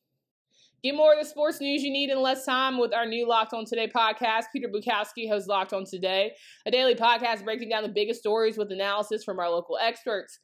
Get 0.82 0.94
more 0.94 1.14
of 1.14 1.18
the 1.18 1.28
sports 1.28 1.60
news 1.60 1.82
you 1.82 1.90
need 1.90 2.10
in 2.10 2.20
less 2.20 2.44
time 2.44 2.78
with 2.78 2.92
our 2.92 3.06
new 3.06 3.26
Locked 3.26 3.54
On 3.54 3.64
Today 3.64 3.88
podcast. 3.88 4.44
Peter 4.52 4.68
Bukowski 4.68 5.28
hosts 5.28 5.48
Locked 5.48 5.72
On 5.72 5.84
Today, 5.84 6.32
a 6.66 6.70
daily 6.70 6.94
podcast 6.94 7.44
breaking 7.44 7.70
down 7.70 7.82
the 7.82 7.88
biggest 7.88 8.20
stories 8.20 8.58
with 8.58 8.70
analysis 8.70 9.24
from 9.24 9.38
our 9.38 9.50
local 9.50 9.78
experts. 9.80 10.38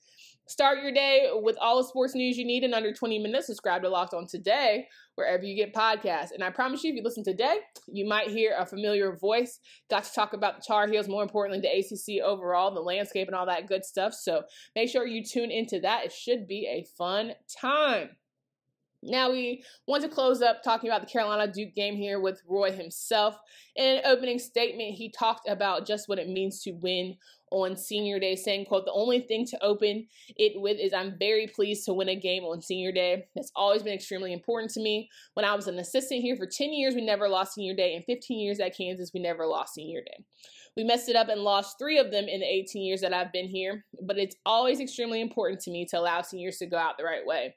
Start 0.48 0.82
your 0.82 0.90
day 0.90 1.28
with 1.34 1.56
all 1.60 1.76
the 1.76 1.86
sports 1.86 2.14
news 2.14 2.36
you 2.36 2.44
need 2.44 2.64
in 2.64 2.74
under 2.74 2.92
20 2.92 3.18
minutes. 3.18 3.46
Subscribe 3.46 3.82
to 3.82 3.88
Locked 3.88 4.14
On 4.14 4.26
Today, 4.26 4.86
wherever 5.14 5.44
you 5.44 5.54
get 5.54 5.74
podcasts. 5.74 6.32
And 6.32 6.42
I 6.42 6.50
promise 6.50 6.82
you, 6.82 6.90
if 6.90 6.96
you 6.96 7.02
listen 7.02 7.24
today, 7.24 7.58
you 7.86 8.08
might 8.08 8.28
hear 8.28 8.56
a 8.58 8.66
familiar 8.66 9.14
voice. 9.14 9.60
Got 9.90 10.04
to 10.04 10.12
talk 10.12 10.32
about 10.32 10.56
the 10.56 10.64
Tar 10.66 10.88
Heels, 10.88 11.08
more 11.08 11.22
importantly, 11.22 11.60
the 11.60 11.78
ACC 11.78 12.24
overall, 12.24 12.74
the 12.74 12.80
landscape, 12.80 13.28
and 13.28 13.36
all 13.36 13.46
that 13.46 13.68
good 13.68 13.84
stuff. 13.84 14.14
So 14.14 14.42
make 14.74 14.88
sure 14.88 15.06
you 15.06 15.22
tune 15.22 15.50
into 15.50 15.78
that. 15.80 16.06
It 16.06 16.12
should 16.12 16.48
be 16.48 16.66
a 16.66 16.86
fun 16.96 17.32
time. 17.60 18.10
Now 19.02 19.30
we 19.30 19.64
want 19.86 20.02
to 20.04 20.08
close 20.08 20.42
up 20.42 20.62
talking 20.62 20.88
about 20.88 21.00
the 21.00 21.10
Carolina 21.10 21.50
Duke 21.52 21.74
game 21.74 21.96
here 21.96 22.20
with 22.20 22.40
Roy 22.46 22.70
himself. 22.70 23.36
In 23.76 23.98
an 23.98 24.02
opening 24.04 24.38
statement, 24.38 24.94
he 24.94 25.10
talked 25.10 25.48
about 25.48 25.86
just 25.86 26.08
what 26.08 26.18
it 26.18 26.28
means 26.28 26.62
to 26.62 26.72
win 26.72 27.16
on 27.52 27.76
senior 27.76 28.18
day, 28.18 28.34
saying, 28.34 28.66
quote, 28.66 28.84
the 28.84 28.92
only 28.92 29.20
thing 29.20 29.46
to 29.46 29.62
open 29.62 30.06
it 30.36 30.52
with 30.56 30.78
is 30.80 30.92
I'm 30.92 31.18
very 31.18 31.46
pleased 31.46 31.84
to 31.84 31.94
win 31.94 32.08
a 32.08 32.16
game 32.16 32.44
on 32.44 32.60
senior 32.60 32.92
day. 32.92 33.26
That's 33.34 33.52
always 33.54 33.82
been 33.82 33.94
extremely 33.94 34.32
important 34.32 34.72
to 34.72 34.80
me. 34.80 35.08
When 35.34 35.44
I 35.44 35.54
was 35.54 35.68
an 35.68 35.78
assistant 35.78 36.22
here 36.22 36.36
for 36.36 36.46
10 36.46 36.72
years, 36.72 36.94
we 36.94 37.04
never 37.04 37.28
lost 37.28 37.54
senior 37.54 37.74
day. 37.74 37.94
In 37.94 38.02
15 38.02 38.40
years 38.40 38.58
at 38.60 38.76
Kansas, 38.76 39.12
we 39.14 39.20
never 39.20 39.46
lost 39.46 39.74
senior 39.74 40.00
day. 40.00 40.24
We 40.76 40.84
messed 40.84 41.10
it 41.10 41.16
up 41.16 41.28
and 41.28 41.42
lost 41.42 41.78
three 41.78 41.98
of 41.98 42.10
them 42.10 42.24
in 42.24 42.40
the 42.40 42.46
18 42.46 42.82
years 42.82 43.02
that 43.02 43.12
I've 43.12 43.32
been 43.32 43.48
here, 43.48 43.84
but 44.02 44.16
it's 44.16 44.36
always 44.46 44.80
extremely 44.80 45.20
important 45.20 45.60
to 45.62 45.70
me 45.70 45.84
to 45.86 45.98
allow 45.98 46.22
seniors 46.22 46.56
to 46.58 46.66
go 46.66 46.78
out 46.78 46.96
the 46.96 47.04
right 47.04 47.26
way. 47.26 47.54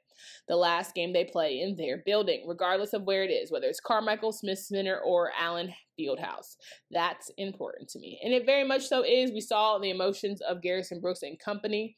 The 0.48 0.56
last 0.56 0.94
game 0.94 1.12
they 1.12 1.24
play 1.24 1.60
in 1.60 1.76
their 1.76 2.02
building, 2.04 2.44
regardless 2.46 2.92
of 2.92 3.04
where 3.04 3.24
it 3.24 3.30
is, 3.30 3.50
whether 3.50 3.68
it's 3.68 3.80
Carmichael, 3.80 4.32
Smith 4.32 4.58
Center, 4.58 5.00
or 5.00 5.32
Allen 5.38 5.72
Fieldhouse. 5.98 6.56
That's 6.90 7.30
important 7.38 7.88
to 7.90 7.98
me. 7.98 8.20
And 8.22 8.32
it 8.32 8.46
very 8.46 8.64
much 8.64 8.86
so 8.86 9.04
is. 9.04 9.32
We 9.32 9.40
saw 9.40 9.78
the 9.78 9.90
emotions 9.90 10.40
of 10.40 10.62
Garrison 10.62 11.00
Brooks 11.00 11.22
and 11.22 11.38
company 11.38 11.96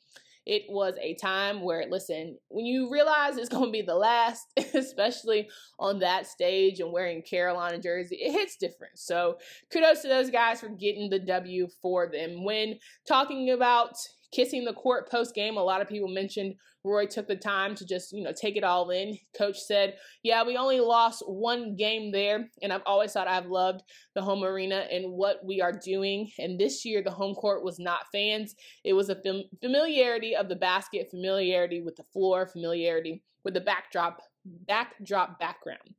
it 0.48 0.64
was 0.70 0.94
a 0.98 1.14
time 1.16 1.60
where, 1.60 1.84
listen, 1.90 2.38
when 2.48 2.64
you 2.64 2.90
realize 2.90 3.36
it's 3.36 3.50
going 3.50 3.66
to 3.66 3.70
be 3.70 3.82
the 3.82 3.94
last, 3.94 4.46
especially 4.74 5.46
on 5.78 5.98
that 5.98 6.26
stage 6.26 6.80
and 6.80 6.90
wearing 6.90 7.22
Carolina 7.22 7.78
jersey, 7.78 8.16
it 8.16 8.32
hits 8.32 8.56
different. 8.56 8.98
So 8.98 9.36
kudos 9.70 10.00
to 10.02 10.08
those 10.08 10.30
guys 10.30 10.60
for 10.60 10.70
getting 10.70 11.10
the 11.10 11.18
W 11.18 11.68
for 11.82 12.10
them. 12.10 12.44
When 12.44 12.78
talking 13.06 13.50
about 13.50 13.92
kissing 14.32 14.64
the 14.64 14.72
court 14.72 15.10
post 15.10 15.34
game. 15.34 15.56
A 15.56 15.62
lot 15.62 15.80
of 15.80 15.88
people 15.88 16.08
mentioned 16.08 16.54
Roy 16.84 17.06
took 17.06 17.26
the 17.26 17.36
time 17.36 17.74
to 17.74 17.86
just, 17.86 18.12
you 18.12 18.22
know, 18.22 18.32
take 18.32 18.56
it 18.56 18.64
all 18.64 18.90
in. 18.90 19.18
Coach 19.36 19.58
said, 19.58 19.96
Yeah, 20.22 20.44
we 20.44 20.56
only 20.56 20.80
lost 20.80 21.22
one 21.26 21.76
game 21.76 22.12
there. 22.12 22.48
And 22.62 22.72
I've 22.72 22.82
always 22.86 23.12
thought 23.12 23.28
I've 23.28 23.46
loved 23.46 23.82
the 24.14 24.22
home 24.22 24.44
arena 24.44 24.86
and 24.90 25.12
what 25.12 25.44
we 25.44 25.60
are 25.60 25.72
doing. 25.72 26.30
And 26.38 26.58
this 26.58 26.84
year, 26.84 27.02
the 27.02 27.10
home 27.10 27.34
court 27.34 27.64
was 27.64 27.78
not 27.78 28.10
fans, 28.12 28.54
it 28.84 28.92
was 28.92 29.08
a 29.08 29.16
fam- 29.16 29.44
familiarity 29.60 30.36
of 30.36 30.48
the 30.48 30.56
basket, 30.56 31.10
familiarity 31.10 31.82
with 31.82 31.96
the 31.96 32.04
floor, 32.04 32.46
familiarity 32.46 33.22
with 33.44 33.54
the 33.54 33.60
backdrop, 33.60 34.20
backdrop 34.44 35.38
background. 35.38 35.94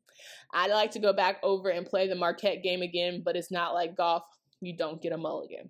I'd 0.53 0.71
like 0.71 0.91
to 0.91 1.00
go 1.00 1.13
back 1.13 1.38
over 1.43 1.69
and 1.69 1.86
play 1.86 2.07
the 2.07 2.15
Marquette 2.15 2.63
game 2.63 2.81
again, 2.81 3.21
but 3.24 3.36
it's 3.36 3.51
not 3.51 3.74
like 3.74 3.95
golf. 3.95 4.24
You 4.62 4.75
don't 4.75 5.01
get 5.01 5.13
a 5.13 5.17
mulligan. 5.17 5.69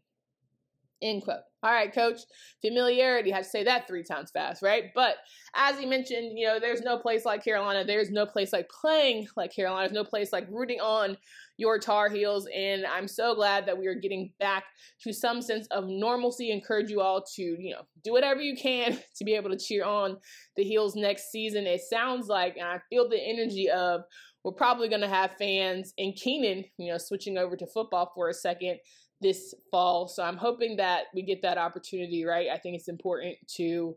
End 1.02 1.24
quote. 1.24 1.40
All 1.62 1.72
right, 1.72 1.94
coach. 1.94 2.22
Familiarity. 2.62 3.32
I 3.32 3.38
had 3.38 3.44
to 3.44 3.50
say 3.50 3.64
that 3.64 3.88
three 3.88 4.04
times 4.04 4.32
fast, 4.32 4.62
right? 4.62 4.86
But 4.96 5.16
as 5.56 5.78
he 5.78 5.86
mentioned, 5.86 6.38
you 6.38 6.48
know, 6.48 6.60
there's 6.60 6.82
no 6.82 6.98
place 6.98 7.26
like 7.26 7.44
Carolina. 7.44 7.86
There's 7.86 8.12
no 8.12 8.26
place 8.26 8.54
like 8.54 8.70
playing 8.70 9.28
like 9.36 9.54
Carolina. 9.54 9.88
There's 9.88 10.04
no 10.04 10.04
place 10.04 10.32
like 10.32 10.48
rooting 10.50 10.80
on 10.80 11.18
your 11.58 11.80
Tar 11.80 12.10
Heels. 12.10 12.48
And 12.56 12.86
I'm 12.86 13.08
so 13.08 13.36
glad 13.36 13.66
that 13.66 13.78
we 13.78 13.88
are 13.88 13.96
getting 13.96 14.32
back 14.40 14.64
to 15.04 15.14
some 15.14 15.42
sense 15.42 15.68
of 15.68 15.86
normalcy. 15.88 16.52
Encourage 16.52 16.90
you 16.90 17.02
all 17.02 17.24
to, 17.36 17.42
you 17.42 17.74
know, 17.74 17.82
do 18.04 18.14
whatever 18.14 18.42
you 18.42 18.56
can 18.56 18.98
to 19.16 19.26
be 19.26 19.36
able 19.36 19.50
to 19.50 19.58
cheer 19.58 19.86
on 19.86 20.18
the 20.56 20.64
Heels 20.64 20.96
next 20.96 21.32
season. 21.32 21.66
It 21.66 21.82
sounds 21.82 22.28
like, 22.28 22.56
and 22.58 22.68
I 22.68 22.80
feel 22.90 23.08
the 23.10 23.22
energy 23.22 23.70
of, 23.70 24.02
we're 24.46 24.54
probably 24.54 24.88
going 24.88 25.02
to 25.02 25.10
have 25.10 25.32
fans 25.38 25.94
in 25.98 26.14
Kenan, 26.14 26.64
you 26.78 26.92
know, 26.92 26.98
switching 26.98 27.38
over 27.38 27.58
to 27.58 27.68
football 27.68 28.12
for 28.16 28.30
a 28.30 28.34
second 28.34 28.80
this 29.22 29.54
fall. 29.72 30.08
So 30.08 30.24
I'm 30.24 30.38
hoping 30.38 30.78
that 30.78 31.06
we 31.14 31.22
get 31.22 31.42
that 31.42 31.58
opportunity, 31.58 32.26
right? 32.26 32.48
I 32.52 32.58
think 32.58 32.76
it's 32.76 32.88
important 32.88 33.36
to 33.56 33.96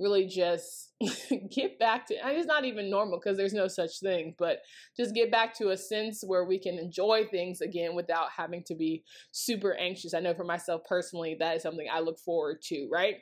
really 0.00 0.26
just 0.26 0.92
get 1.54 1.78
back 1.78 2.06
to 2.06 2.14
it's 2.14 2.46
not 2.46 2.64
even 2.64 2.90
normal 2.90 3.18
because 3.18 3.36
there's 3.36 3.52
no 3.52 3.68
such 3.68 4.00
thing 4.00 4.34
but 4.38 4.58
just 4.96 5.14
get 5.14 5.30
back 5.30 5.56
to 5.56 5.70
a 5.70 5.76
sense 5.76 6.24
where 6.26 6.44
we 6.44 6.58
can 6.58 6.78
enjoy 6.78 7.24
things 7.30 7.60
again 7.60 7.94
without 7.94 8.26
having 8.36 8.62
to 8.64 8.74
be 8.74 9.04
super 9.30 9.74
anxious 9.74 10.12
i 10.12 10.18
know 10.18 10.34
for 10.34 10.42
myself 10.42 10.82
personally 10.88 11.36
that 11.38 11.56
is 11.56 11.62
something 11.62 11.86
i 11.92 12.00
look 12.00 12.18
forward 12.18 12.60
to 12.60 12.88
right 12.90 13.16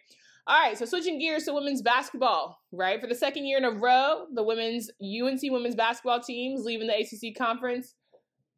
all 0.44 0.61
right, 0.61 0.76
so 0.76 0.85
switching 0.87 1.21
gears 1.21 1.44
to 1.44 1.54
women's 1.54 1.82
basketball, 1.82 2.59
right? 2.73 3.00
For 3.00 3.06
the 3.06 3.14
second 3.14 3.47
year 3.47 3.59
in 3.59 3.64
a 3.64 3.71
row, 3.71 4.26
the 4.35 4.42
women's 4.42 4.90
UNC 5.00 5.40
women's 5.44 5.76
basketball 5.76 6.18
teams 6.18 6.64
leaving 6.64 6.88
the 6.88 6.94
ACC 6.94 7.38
conference 7.38 7.94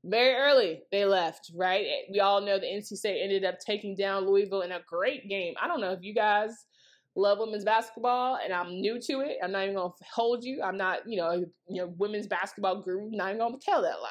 very 0.04 0.34
early 0.34 0.82
they 0.92 1.04
left, 1.04 1.50
right? 1.54 1.86
We 2.12 2.20
all 2.20 2.40
know 2.40 2.58
the 2.58 2.66
NC 2.66 2.96
State 2.96 3.22
ended 3.22 3.44
up 3.44 3.58
taking 3.58 3.96
down 3.96 4.26
Louisville 4.26 4.62
in 4.62 4.72
a 4.72 4.80
great 4.86 5.28
game. 5.28 5.54
I 5.60 5.66
don't 5.66 5.80
know 5.80 5.92
if 5.92 6.02
you 6.02 6.14
guys 6.14 6.66
love 7.16 7.38
women's 7.38 7.64
basketball 7.64 8.38
and 8.42 8.52
I'm 8.52 8.80
new 8.80 9.00
to 9.00 9.20
it. 9.20 9.36
I'm 9.42 9.52
not 9.52 9.62
even 9.64 9.76
gonna 9.76 9.92
hold 10.12 10.44
you. 10.44 10.60
I'm 10.62 10.76
not, 10.76 11.08
you 11.08 11.16
know, 11.16 11.44
you 11.68 11.82
know, 11.82 11.94
women's 11.96 12.26
basketball 12.26 12.82
guru, 12.82 13.08
not 13.12 13.28
even 13.28 13.38
gonna 13.38 13.56
tell 13.60 13.82
that 13.82 14.00
lie. 14.02 14.10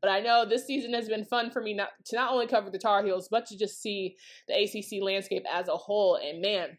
But 0.00 0.10
I 0.10 0.20
know 0.20 0.46
this 0.46 0.66
season 0.66 0.94
has 0.94 1.08
been 1.08 1.24
fun 1.24 1.50
for 1.50 1.62
me 1.62 1.74
not 1.74 1.90
to 2.06 2.16
not 2.16 2.32
only 2.32 2.46
cover 2.46 2.70
the 2.70 2.78
Tar 2.78 3.04
Heels, 3.04 3.28
but 3.30 3.46
to 3.46 3.58
just 3.58 3.80
see 3.80 4.16
the 4.48 4.54
ACC 4.54 5.02
landscape 5.02 5.44
as 5.52 5.68
a 5.68 5.76
whole. 5.76 6.16
And 6.16 6.40
man, 6.40 6.78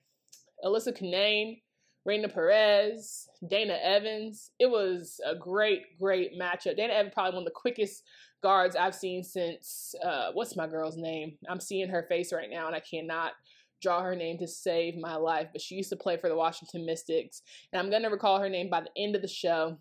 Elissa 0.63 0.91
Cunane, 0.91 1.59
Raina 2.07 2.33
Perez, 2.33 3.29
Dana 3.47 3.77
Evans. 3.81 4.51
It 4.59 4.69
was 4.69 5.19
a 5.25 5.35
great, 5.35 5.99
great 5.99 6.39
matchup. 6.39 6.77
Dana 6.77 6.93
Evans 6.93 7.13
probably 7.13 7.33
one 7.33 7.43
of 7.43 7.45
the 7.45 7.51
quickest 7.51 8.03
guards 8.41 8.75
I've 8.75 8.95
seen 8.95 9.23
since 9.23 9.95
uh, 10.03 10.31
what's 10.33 10.55
my 10.55 10.67
girl's 10.67 10.97
name? 10.97 11.37
I'm 11.49 11.59
seeing 11.59 11.89
her 11.89 12.05
face 12.09 12.33
right 12.33 12.49
now, 12.49 12.67
and 12.67 12.75
I 12.75 12.79
cannot 12.79 13.33
draw 13.81 14.01
her 14.03 14.15
name 14.15 14.37
to 14.37 14.47
save 14.47 14.97
my 14.97 15.15
life. 15.15 15.47
But 15.51 15.61
she 15.61 15.75
used 15.75 15.89
to 15.89 15.95
play 15.95 16.17
for 16.17 16.29
the 16.29 16.35
Washington 16.35 16.85
Mystics, 16.85 17.41
and 17.71 17.79
I'm 17.79 17.91
gonna 17.91 18.09
recall 18.09 18.39
her 18.39 18.49
name 18.49 18.69
by 18.69 18.81
the 18.81 19.01
end 19.01 19.15
of 19.15 19.21
the 19.21 19.27
show. 19.27 19.77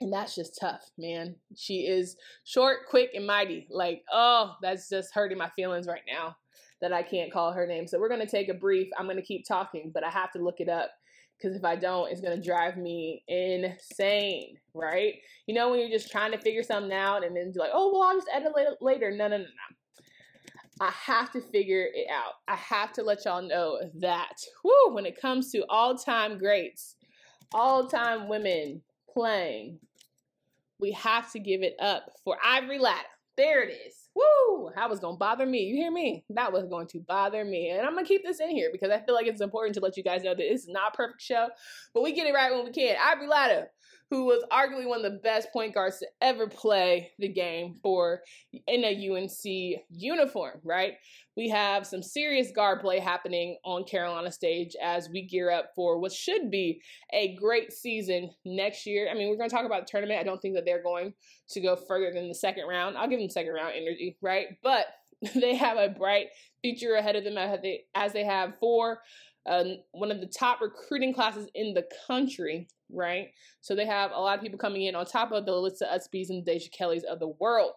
And 0.00 0.12
that's 0.12 0.34
just 0.34 0.58
tough, 0.60 0.90
man. 0.98 1.36
She 1.54 1.86
is 1.86 2.16
short, 2.42 2.88
quick, 2.90 3.10
and 3.14 3.24
mighty. 3.24 3.68
Like, 3.70 4.02
oh, 4.12 4.56
that's 4.60 4.88
just 4.88 5.14
hurting 5.14 5.38
my 5.38 5.48
feelings 5.54 5.86
right 5.86 6.02
now 6.12 6.36
that 6.80 6.92
I 6.92 7.04
can't 7.04 7.32
call 7.32 7.52
her 7.52 7.66
name. 7.66 7.86
So 7.86 8.00
we're 8.00 8.08
gonna 8.08 8.26
take 8.26 8.48
a 8.48 8.54
brief. 8.54 8.88
I'm 8.98 9.06
gonna 9.06 9.22
keep 9.22 9.46
talking, 9.46 9.92
but 9.94 10.04
I 10.04 10.10
have 10.10 10.32
to 10.32 10.42
look 10.42 10.58
it 10.58 10.68
up 10.68 10.90
because 11.42 11.56
if 11.56 11.64
I 11.64 11.76
don't, 11.76 12.10
it's 12.10 12.20
gonna 12.20 12.40
drive 12.40 12.76
me 12.76 13.24
insane, 13.26 14.58
right? 14.74 15.14
You 15.46 15.54
know, 15.54 15.70
when 15.70 15.80
you're 15.80 15.90
just 15.90 16.10
trying 16.10 16.32
to 16.32 16.38
figure 16.38 16.62
something 16.62 16.92
out 16.92 17.24
and 17.24 17.36
then 17.36 17.52
you're 17.54 17.64
like, 17.64 17.72
oh, 17.74 17.92
well, 17.92 18.02
I'll 18.02 18.16
just 18.16 18.28
edit 18.32 18.52
it 18.56 18.78
later. 18.80 19.10
No, 19.10 19.28
no, 19.28 19.38
no, 19.38 19.44
no. 19.44 19.76
I 20.80 20.90
have 20.90 21.30
to 21.32 21.40
figure 21.40 21.86
it 21.92 22.06
out. 22.10 22.34
I 22.48 22.56
have 22.56 22.92
to 22.94 23.02
let 23.02 23.24
y'all 23.24 23.46
know 23.46 23.78
that, 24.00 24.34
whoo, 24.64 24.94
when 24.94 25.06
it 25.06 25.20
comes 25.20 25.50
to 25.52 25.64
all 25.68 25.96
time 25.96 26.38
greats, 26.38 26.96
all 27.52 27.86
time 27.86 28.28
women 28.28 28.82
playing, 29.12 29.78
we 30.80 30.92
have 30.92 31.30
to 31.32 31.38
give 31.38 31.62
it 31.62 31.76
up 31.80 32.10
for 32.24 32.36
Ivory 32.44 32.78
Latta. 32.78 33.06
There 33.36 33.62
it 33.62 33.72
is. 33.86 33.94
Woo! 34.14 34.70
That 34.76 34.90
was 34.90 35.00
gonna 35.00 35.16
bother 35.16 35.46
me. 35.46 35.60
You 35.60 35.76
hear 35.76 35.90
me? 35.90 36.24
That 36.30 36.52
was 36.52 36.66
going 36.66 36.86
to 36.88 37.00
bother 37.00 37.44
me. 37.44 37.70
And 37.70 37.86
I'm 37.86 37.94
gonna 37.94 38.06
keep 38.06 38.22
this 38.22 38.40
in 38.40 38.50
here 38.50 38.68
because 38.70 38.90
I 38.90 39.00
feel 39.00 39.14
like 39.14 39.26
it's 39.26 39.40
important 39.40 39.74
to 39.74 39.80
let 39.80 39.96
you 39.96 40.02
guys 40.02 40.22
know 40.22 40.34
that 40.34 40.52
is 40.52 40.68
not 40.68 40.92
a 40.92 40.96
perfect 40.96 41.22
show, 41.22 41.48
but 41.94 42.02
we 42.02 42.12
get 42.12 42.26
it 42.26 42.34
right 42.34 42.52
when 42.52 42.64
we 42.64 42.72
can. 42.72 42.96
Ivory 43.02 43.28
Latta, 43.28 43.68
who 44.12 44.26
was 44.26 44.44
arguably 44.52 44.86
one 44.86 45.02
of 45.02 45.10
the 45.10 45.18
best 45.20 45.50
point 45.54 45.72
guards 45.72 45.98
to 45.98 46.06
ever 46.20 46.46
play 46.46 47.12
the 47.18 47.28
game 47.28 47.76
for 47.82 48.20
in 48.66 48.84
a 48.84 49.10
UNC 49.10 49.82
uniform, 49.88 50.60
right? 50.62 50.96
We 51.34 51.48
have 51.48 51.86
some 51.86 52.02
serious 52.02 52.50
guard 52.54 52.82
play 52.82 52.98
happening 52.98 53.56
on 53.64 53.84
Carolina 53.84 54.30
stage 54.30 54.76
as 54.82 55.08
we 55.08 55.22
gear 55.22 55.50
up 55.50 55.70
for 55.74 55.98
what 55.98 56.12
should 56.12 56.50
be 56.50 56.82
a 57.14 57.34
great 57.36 57.72
season 57.72 58.28
next 58.44 58.84
year. 58.84 59.08
I 59.10 59.14
mean, 59.14 59.30
we're 59.30 59.38
going 59.38 59.48
to 59.48 59.56
talk 59.56 59.64
about 59.64 59.86
the 59.86 59.90
tournament. 59.90 60.20
I 60.20 60.24
don't 60.24 60.42
think 60.42 60.56
that 60.56 60.66
they're 60.66 60.82
going 60.82 61.14
to 61.48 61.60
go 61.62 61.74
further 61.74 62.12
than 62.12 62.28
the 62.28 62.34
second 62.34 62.68
round. 62.68 62.98
I'll 62.98 63.08
give 63.08 63.18
them 63.18 63.30
second 63.30 63.54
round 63.54 63.72
energy, 63.74 64.18
right? 64.20 64.48
But 64.62 64.88
they 65.34 65.54
have 65.54 65.78
a 65.78 65.88
bright 65.88 66.26
future 66.60 66.96
ahead 66.96 67.16
of 67.16 67.24
them 67.24 67.38
as 67.38 68.12
they, 68.12 68.24
have 68.24 68.58
four 68.60 69.00
um, 69.46 69.78
one 69.92 70.10
of 70.10 70.20
the 70.20 70.26
top 70.26 70.60
recruiting 70.60 71.12
classes 71.12 71.48
in 71.54 71.74
the 71.74 71.84
country, 72.06 72.68
right? 72.90 73.28
So 73.60 73.74
they 73.74 73.86
have 73.86 74.10
a 74.12 74.20
lot 74.20 74.36
of 74.36 74.42
people 74.42 74.58
coming 74.58 74.82
in 74.82 74.94
on 74.94 75.04
top 75.04 75.32
of 75.32 75.46
the 75.46 75.52
Alyssa 75.52 75.92
Ustbys 75.92 76.30
and 76.30 76.44
Deja 76.44 76.68
Kellys 76.76 77.04
of 77.04 77.18
the 77.18 77.32
world. 77.40 77.72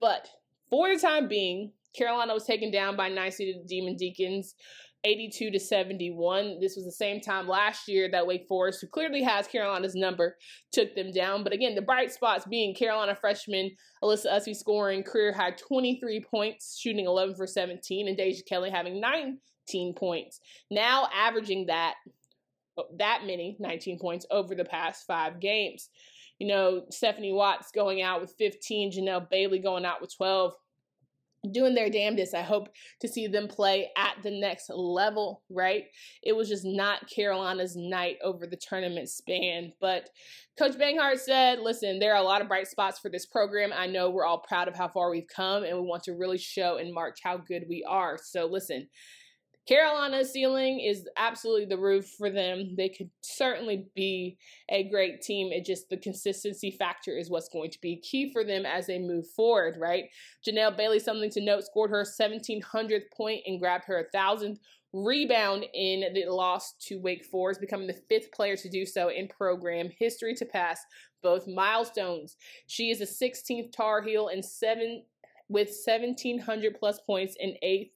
But 0.00 0.28
for 0.68 0.92
the 0.92 1.00
time 1.00 1.28
being, 1.28 1.72
Carolina 1.96 2.34
was 2.34 2.44
taken 2.44 2.70
down 2.70 2.96
by 2.96 3.08
nine 3.08 3.32
seeded 3.32 3.66
Demon 3.66 3.96
Deacons. 3.96 4.54
82 5.04 5.52
to 5.52 5.60
71. 5.60 6.58
This 6.60 6.74
was 6.74 6.84
the 6.84 6.90
same 6.90 7.20
time 7.20 7.46
last 7.46 7.86
year 7.86 8.10
that 8.10 8.26
Wake 8.26 8.46
Forest, 8.48 8.80
who 8.80 8.88
clearly 8.88 9.22
has 9.22 9.46
Carolina's 9.46 9.94
number, 9.94 10.36
took 10.72 10.96
them 10.96 11.12
down. 11.12 11.44
But 11.44 11.52
again, 11.52 11.76
the 11.76 11.82
bright 11.82 12.10
spots 12.10 12.44
being 12.44 12.74
Carolina 12.74 13.14
freshman 13.14 13.70
Alyssa 14.02 14.26
Ustby 14.26 14.56
scoring 14.56 15.04
career 15.04 15.32
high 15.32 15.52
23 15.52 16.24
points, 16.28 16.76
shooting 16.80 17.06
11 17.06 17.36
for 17.36 17.46
17, 17.46 18.08
and 18.08 18.16
Deja 18.16 18.42
Kelly 18.48 18.70
having 18.70 19.00
9 19.00 19.12
19 19.14 19.38
points. 19.94 20.40
Now 20.70 21.08
averaging 21.14 21.66
that 21.66 21.94
uh, 22.78 22.82
that 22.98 23.22
many 23.26 23.56
19 23.58 23.98
points 23.98 24.26
over 24.30 24.54
the 24.54 24.64
past 24.64 25.06
five 25.06 25.40
games. 25.40 25.88
You 26.38 26.48
know, 26.48 26.82
Stephanie 26.90 27.32
Watts 27.32 27.70
going 27.72 28.02
out 28.02 28.20
with 28.20 28.34
15, 28.38 28.92
Janelle 28.92 29.28
Bailey 29.30 29.58
going 29.58 29.86
out 29.86 30.02
with 30.02 30.14
12 30.14 30.52
doing 31.52 31.74
their 31.74 31.90
damnedest. 31.90 32.34
I 32.34 32.42
hope 32.42 32.68
to 33.00 33.08
see 33.08 33.26
them 33.26 33.48
play 33.48 33.90
at 33.96 34.16
the 34.22 34.30
next 34.30 34.70
level, 34.70 35.42
right? 35.50 35.84
It 36.22 36.34
was 36.34 36.48
just 36.48 36.64
not 36.64 37.08
Carolina's 37.08 37.76
night 37.76 38.16
over 38.22 38.46
the 38.46 38.56
tournament 38.56 39.08
span. 39.08 39.72
But 39.80 40.10
Coach 40.58 40.72
Banghart 40.72 41.18
said, 41.18 41.60
listen, 41.60 41.98
there 41.98 42.14
are 42.14 42.20
a 42.20 42.26
lot 42.26 42.42
of 42.42 42.48
bright 42.48 42.68
spots 42.68 42.98
for 42.98 43.10
this 43.10 43.26
program. 43.26 43.72
I 43.74 43.86
know 43.86 44.10
we're 44.10 44.26
all 44.26 44.40
proud 44.40 44.68
of 44.68 44.76
how 44.76 44.88
far 44.88 45.10
we've 45.10 45.28
come, 45.34 45.64
and 45.64 45.76
we 45.76 45.86
want 45.86 46.04
to 46.04 46.14
really 46.14 46.38
show 46.38 46.78
in 46.78 46.92
March 46.92 47.18
how 47.22 47.36
good 47.36 47.64
we 47.68 47.84
are. 47.88 48.18
So 48.22 48.46
listen, 48.46 48.88
Carolina's 49.66 50.32
ceiling 50.32 50.78
is 50.78 51.08
absolutely 51.16 51.64
the 51.64 51.78
roof 51.78 52.08
for 52.16 52.30
them. 52.30 52.74
They 52.76 52.88
could 52.88 53.10
certainly 53.20 53.86
be 53.96 54.38
a 54.68 54.88
great 54.88 55.22
team. 55.22 55.52
It 55.52 55.64
just 55.64 55.90
the 55.90 55.96
consistency 55.96 56.70
factor 56.70 57.18
is 57.18 57.30
what's 57.30 57.48
going 57.48 57.70
to 57.70 57.80
be 57.80 58.00
key 58.00 58.32
for 58.32 58.44
them 58.44 58.64
as 58.64 58.86
they 58.86 58.98
move 58.98 59.26
forward, 59.28 59.76
right? 59.78 60.04
Janelle 60.46 60.76
Bailey, 60.76 61.00
something 61.00 61.30
to 61.30 61.40
note, 61.40 61.64
scored 61.64 61.90
her 61.90 62.04
1700th 62.04 63.10
point 63.16 63.42
and 63.46 63.58
grabbed 63.58 63.86
her 63.86 64.06
1000th 64.14 64.58
rebound 64.92 65.66
in 65.74 66.04
the 66.14 66.26
loss 66.26 66.74
to 66.80 67.00
Wake 67.00 67.24
Forest, 67.24 67.60
becoming 67.60 67.88
the 67.88 68.00
fifth 68.08 68.30
player 68.32 68.56
to 68.56 68.68
do 68.68 68.86
so 68.86 69.08
in 69.08 69.28
program 69.28 69.90
history 69.98 70.34
to 70.34 70.44
pass 70.44 70.80
both 71.22 71.48
milestones. 71.48 72.36
She 72.68 72.90
is 72.90 73.00
the 73.00 73.04
16th 73.04 73.72
Tar 73.72 74.00
Heel 74.02 74.28
and 74.28 74.44
seven 74.44 75.02
with 75.48 75.68
1700 75.68 76.78
plus 76.78 77.00
points 77.00 77.36
and 77.40 77.54
eighth 77.62 77.95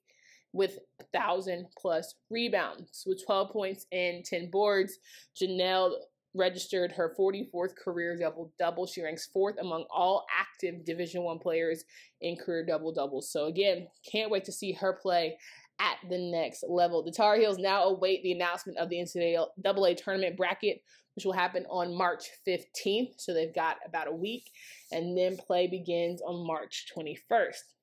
with 0.53 0.79
1,000 1.13 1.67
plus 1.79 2.15
rebounds. 2.31 3.05
With 3.07 3.25
12 3.25 3.51
points 3.51 3.87
and 3.93 4.25
10 4.25 4.51
boards, 4.51 4.99
Janelle 5.41 5.93
registered 6.35 6.93
her 6.93 7.15
44th 7.19 7.77
career 7.77 8.17
double 8.19 8.53
double. 8.59 8.87
She 8.87 9.03
ranks 9.03 9.27
fourth 9.33 9.57
among 9.61 9.85
all 9.91 10.27
active 10.39 10.85
Division 10.85 11.23
One 11.23 11.39
players 11.39 11.85
in 12.21 12.37
career 12.37 12.65
double 12.65 12.93
doubles. 12.93 13.31
So 13.31 13.47
again, 13.47 13.89
can't 14.11 14.31
wait 14.31 14.45
to 14.45 14.53
see 14.53 14.73
her 14.73 14.93
play 14.93 15.37
at 15.81 15.97
the 16.09 16.19
next 16.19 16.65
level. 16.69 17.03
The 17.03 17.11
Tar 17.11 17.37
Heels 17.37 17.59
now 17.59 17.85
await 17.85 18.23
the 18.23 18.33
announcement 18.33 18.79
of 18.79 18.91
the 18.91 18.97
NCAA 18.97 19.97
tournament 19.97 20.37
bracket, 20.37 20.83
which 21.15 21.25
will 21.25 21.33
happen 21.33 21.65
on 21.71 21.97
March 21.97 22.25
15th. 22.47 23.15
So 23.19 23.33
they've 23.33 23.55
got 23.55 23.77
about 23.87 24.07
a 24.07 24.13
week, 24.15 24.51
and 24.93 25.17
then 25.17 25.37
play 25.37 25.67
begins 25.67 26.21
on 26.21 26.47
March 26.47 26.87
21st. 26.97 27.75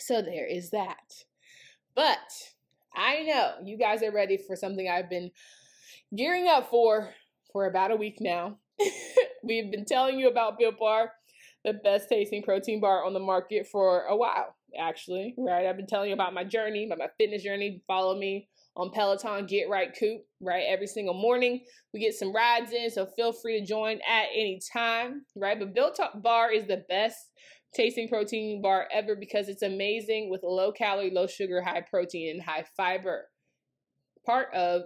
So 0.00 0.22
there 0.22 0.46
is 0.46 0.70
that. 0.70 0.96
But 1.98 2.30
I 2.94 3.24
know 3.24 3.54
you 3.64 3.76
guys 3.76 4.04
are 4.04 4.12
ready 4.12 4.36
for 4.36 4.54
something 4.54 4.88
I've 4.88 5.10
been 5.10 5.32
gearing 6.16 6.46
up 6.46 6.70
for 6.70 7.12
for 7.52 7.66
about 7.66 7.90
a 7.90 7.96
week 7.96 8.18
now. 8.20 8.58
We've 9.42 9.68
been 9.68 9.84
telling 9.84 10.16
you 10.16 10.28
about 10.28 10.60
Built 10.60 10.78
Bar, 10.78 11.10
the 11.64 11.72
best 11.72 12.08
tasting 12.08 12.44
protein 12.44 12.80
bar 12.80 13.04
on 13.04 13.14
the 13.14 13.18
market 13.18 13.66
for 13.66 14.02
a 14.02 14.16
while, 14.16 14.54
actually, 14.78 15.34
right? 15.36 15.66
I've 15.66 15.76
been 15.76 15.88
telling 15.88 16.10
you 16.10 16.14
about 16.14 16.34
my 16.34 16.44
journey, 16.44 16.86
about 16.86 16.98
my 16.98 17.08
fitness 17.18 17.42
journey. 17.42 17.82
Follow 17.88 18.16
me 18.16 18.48
on 18.76 18.92
Peloton 18.92 19.46
Get 19.46 19.68
Right 19.68 19.90
Coop, 19.98 20.20
right? 20.40 20.66
Every 20.68 20.86
single 20.86 21.14
morning 21.14 21.64
we 21.92 21.98
get 21.98 22.14
some 22.14 22.32
rides 22.32 22.70
in, 22.70 22.90
so 22.90 23.06
feel 23.16 23.32
free 23.32 23.58
to 23.58 23.66
join 23.66 23.98
at 24.08 24.26
any 24.32 24.60
time, 24.72 25.22
right? 25.34 25.58
But 25.58 25.74
Built 25.74 25.98
Bar 26.22 26.52
is 26.52 26.68
the 26.68 26.84
best 26.88 27.18
tasting 27.74 28.08
protein 28.08 28.62
bar 28.62 28.88
ever 28.92 29.14
because 29.14 29.48
it's 29.48 29.62
amazing 29.62 30.30
with 30.30 30.42
low 30.42 30.72
calorie, 30.72 31.10
low 31.10 31.26
sugar, 31.26 31.62
high 31.62 31.82
protein, 31.82 32.30
and 32.30 32.42
high 32.42 32.64
fiber. 32.76 33.28
Part 34.24 34.52
of, 34.54 34.82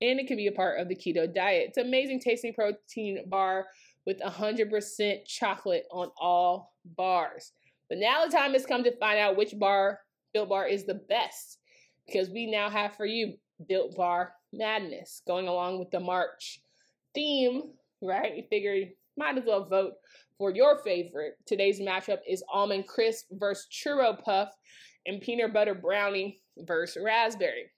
and 0.00 0.20
it 0.20 0.26
can 0.26 0.36
be 0.36 0.46
a 0.46 0.52
part 0.52 0.80
of 0.80 0.88
the 0.88 0.96
keto 0.96 1.32
diet. 1.32 1.66
It's 1.68 1.78
amazing 1.78 2.20
tasting 2.20 2.54
protein 2.54 3.24
bar 3.28 3.66
with 4.06 4.20
100% 4.20 5.24
chocolate 5.26 5.84
on 5.90 6.10
all 6.18 6.72
bars. 6.96 7.52
But 7.88 7.98
now 7.98 8.24
the 8.24 8.32
time 8.32 8.52
has 8.52 8.66
come 8.66 8.84
to 8.84 8.96
find 8.98 9.18
out 9.18 9.36
which 9.36 9.58
bar, 9.58 10.00
Built 10.32 10.50
Bar, 10.50 10.66
is 10.66 10.84
the 10.84 11.00
best 11.08 11.58
because 12.06 12.30
we 12.30 12.50
now 12.50 12.70
have 12.70 12.94
for 12.96 13.06
you 13.06 13.34
Built 13.68 13.96
Bar 13.96 14.32
Madness 14.52 15.22
going 15.26 15.48
along 15.48 15.78
with 15.78 15.90
the 15.90 16.00
March 16.00 16.60
theme, 17.14 17.62
right? 18.02 18.32
We 18.34 18.46
figured 18.48 18.90
might 19.16 19.36
as 19.36 19.44
well 19.44 19.64
vote 19.64 19.94
for 20.38 20.52
your 20.52 20.78
favorite. 20.78 21.34
Today's 21.46 21.80
matchup 21.80 22.18
is 22.26 22.42
almond 22.52 22.86
crisp 22.86 23.26
versus 23.32 23.66
churro 23.70 24.22
puff 24.22 24.48
and 25.04 25.20
peanut 25.20 25.52
butter 25.52 25.74
brownie 25.74 26.40
versus 26.58 27.02
raspberry. 27.04 27.70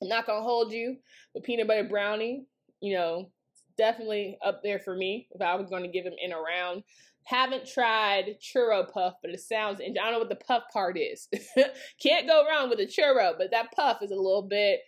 I'm 0.00 0.08
not 0.08 0.26
gonna 0.26 0.42
hold 0.42 0.72
you, 0.72 0.96
but 1.34 1.42
peanut 1.42 1.66
butter 1.66 1.84
brownie, 1.84 2.46
you 2.80 2.94
know, 2.94 3.30
definitely 3.76 4.38
up 4.44 4.62
there 4.62 4.78
for 4.78 4.94
me 4.94 5.28
if 5.32 5.42
I 5.42 5.56
was 5.56 5.68
gonna 5.68 5.88
give 5.88 6.04
them 6.04 6.14
in 6.22 6.32
a 6.32 6.40
round. 6.40 6.84
Haven't 7.24 7.68
tried 7.68 8.36
churro 8.40 8.90
puff, 8.90 9.14
but 9.22 9.30
it 9.30 9.40
sounds, 9.40 9.80
and 9.80 9.96
I 9.98 10.04
don't 10.04 10.14
know 10.14 10.18
what 10.18 10.28
the 10.28 10.36
puff 10.36 10.64
part 10.72 10.98
is. 10.98 11.28
Can't 12.02 12.26
go 12.26 12.44
wrong 12.48 12.68
with 12.68 12.80
a 12.80 12.86
churro, 12.86 13.34
but 13.38 13.52
that 13.52 13.72
puff 13.72 14.02
is 14.02 14.10
a 14.10 14.16
little 14.16 14.42
bit 14.42 14.80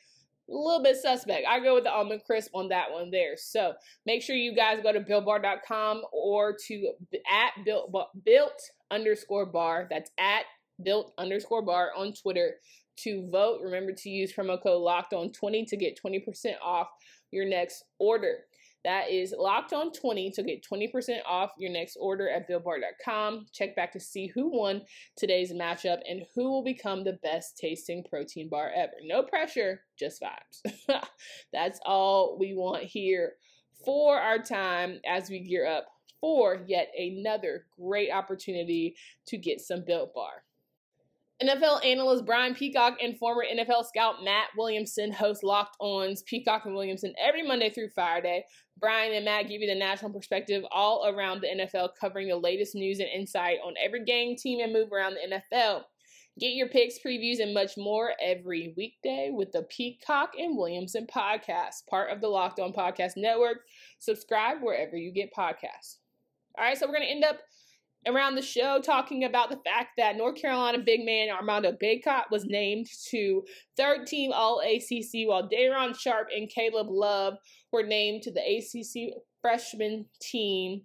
a 0.48 0.54
little 0.54 0.82
bit 0.82 0.96
suspect. 0.96 1.46
I 1.48 1.60
go 1.60 1.74
with 1.74 1.84
the 1.84 1.92
almond 1.92 2.22
crisp 2.26 2.50
on 2.54 2.68
that 2.68 2.90
one 2.90 3.10
there. 3.10 3.36
So 3.36 3.74
make 4.06 4.22
sure 4.22 4.36
you 4.36 4.54
guys 4.54 4.80
go 4.82 4.92
to 4.92 5.00
builtbar.com 5.00 6.02
or 6.12 6.56
to 6.66 6.92
at 7.30 7.64
built, 7.64 7.90
built 8.24 8.62
underscore 8.90 9.46
bar. 9.46 9.86
That's 9.90 10.10
at 10.18 10.44
built 10.82 11.12
underscore 11.18 11.62
bar 11.62 11.90
on 11.96 12.12
Twitter 12.12 12.56
to 12.96 13.28
vote. 13.30 13.60
Remember 13.62 13.92
to 13.92 14.10
use 14.10 14.32
promo 14.32 14.60
code 14.62 14.82
locked 14.82 15.12
on 15.12 15.32
20 15.32 15.64
to 15.66 15.76
get 15.76 15.98
20% 16.04 16.24
off 16.62 16.88
your 17.30 17.46
next 17.46 17.84
order. 17.98 18.38
That 18.84 19.10
is 19.10 19.34
locked 19.36 19.72
on 19.72 19.92
20 19.92 20.30
to 20.32 20.42
get 20.42 20.62
20% 20.62 21.18
off 21.26 21.52
your 21.58 21.70
next 21.70 21.96
order 21.96 22.28
at 22.28 22.48
BuiltBar.com. 22.48 23.46
Check 23.52 23.74
back 23.74 23.92
to 23.92 24.00
see 24.00 24.26
who 24.26 24.50
won 24.50 24.82
today's 25.16 25.52
matchup 25.52 26.00
and 26.08 26.22
who 26.34 26.50
will 26.50 26.62
become 26.62 27.02
the 27.02 27.18
best 27.22 27.56
tasting 27.56 28.04
protein 28.08 28.48
bar 28.50 28.70
ever. 28.76 28.92
No 29.02 29.22
pressure, 29.22 29.80
just 29.98 30.22
vibes. 30.22 30.74
That's 31.52 31.80
all 31.86 32.36
we 32.38 32.54
want 32.54 32.84
here 32.84 33.34
for 33.84 34.18
our 34.18 34.38
time 34.38 35.00
as 35.06 35.30
we 35.30 35.40
gear 35.40 35.66
up 35.66 35.86
for 36.20 36.62
yet 36.66 36.88
another 36.98 37.66
great 37.78 38.10
opportunity 38.10 38.96
to 39.26 39.36
get 39.36 39.60
some 39.60 39.84
Built 39.86 40.14
Bar. 40.14 40.42
NFL 41.42 41.84
analyst 41.84 42.24
Brian 42.24 42.54
Peacock 42.54 42.96
and 43.02 43.18
former 43.18 43.44
NFL 43.44 43.84
scout 43.84 44.22
Matt 44.22 44.48
Williamson 44.56 45.12
host 45.12 45.42
Locked 45.42 45.76
On's 45.80 46.22
Peacock 46.22 46.64
and 46.64 46.74
Williamson 46.74 47.12
every 47.22 47.42
Monday 47.42 47.70
through 47.70 47.90
Friday. 47.90 48.44
Brian 48.78 49.14
and 49.14 49.24
Matt 49.24 49.48
give 49.48 49.60
you 49.60 49.68
the 49.68 49.74
national 49.74 50.12
perspective 50.12 50.64
all 50.70 51.06
around 51.06 51.40
the 51.40 51.48
NFL, 51.48 51.90
covering 51.98 52.28
the 52.28 52.36
latest 52.36 52.74
news 52.74 52.98
and 52.98 53.08
insight 53.08 53.58
on 53.64 53.74
every 53.82 54.04
game, 54.04 54.36
team, 54.36 54.60
and 54.60 54.72
move 54.72 54.92
around 54.92 55.14
the 55.14 55.36
NFL. 55.36 55.84
Get 56.40 56.54
your 56.54 56.68
picks, 56.68 56.98
previews, 56.98 57.40
and 57.40 57.54
much 57.54 57.76
more 57.76 58.12
every 58.20 58.74
weekday 58.76 59.30
with 59.32 59.52
the 59.52 59.62
Peacock 59.70 60.32
and 60.36 60.56
Williamson 60.56 61.06
podcast, 61.06 61.86
part 61.88 62.10
of 62.10 62.20
the 62.20 62.26
Locked 62.26 62.58
On 62.58 62.72
Podcast 62.72 63.12
Network. 63.16 63.58
Subscribe 64.00 64.60
wherever 64.60 64.96
you 64.96 65.12
get 65.12 65.32
podcasts. 65.32 65.98
All 66.58 66.64
right, 66.64 66.76
so 66.76 66.86
we're 66.86 66.94
going 66.94 67.04
to 67.04 67.10
end 67.10 67.24
up 67.24 67.38
around 68.06 68.34
the 68.34 68.42
show 68.42 68.80
talking 68.80 69.24
about 69.24 69.50
the 69.50 69.60
fact 69.64 69.90
that 69.96 70.16
North 70.16 70.40
Carolina 70.40 70.78
big 70.78 71.04
man 71.04 71.28
Armando 71.30 71.72
Bacot 71.72 72.24
was 72.30 72.44
named 72.44 72.86
to 73.10 73.42
third 73.76 74.06
team 74.06 74.32
All 74.32 74.60
ACC, 74.60 75.26
while 75.26 75.48
Day'Ron 75.48 75.94
Sharpe 75.94 76.28
and 76.34 76.48
Caleb 76.48 76.88
Love 76.90 77.34
were 77.72 77.82
named 77.82 78.22
to 78.22 78.32
the 78.32 78.40
ACC 78.40 79.14
freshman 79.40 80.06
team 80.20 80.82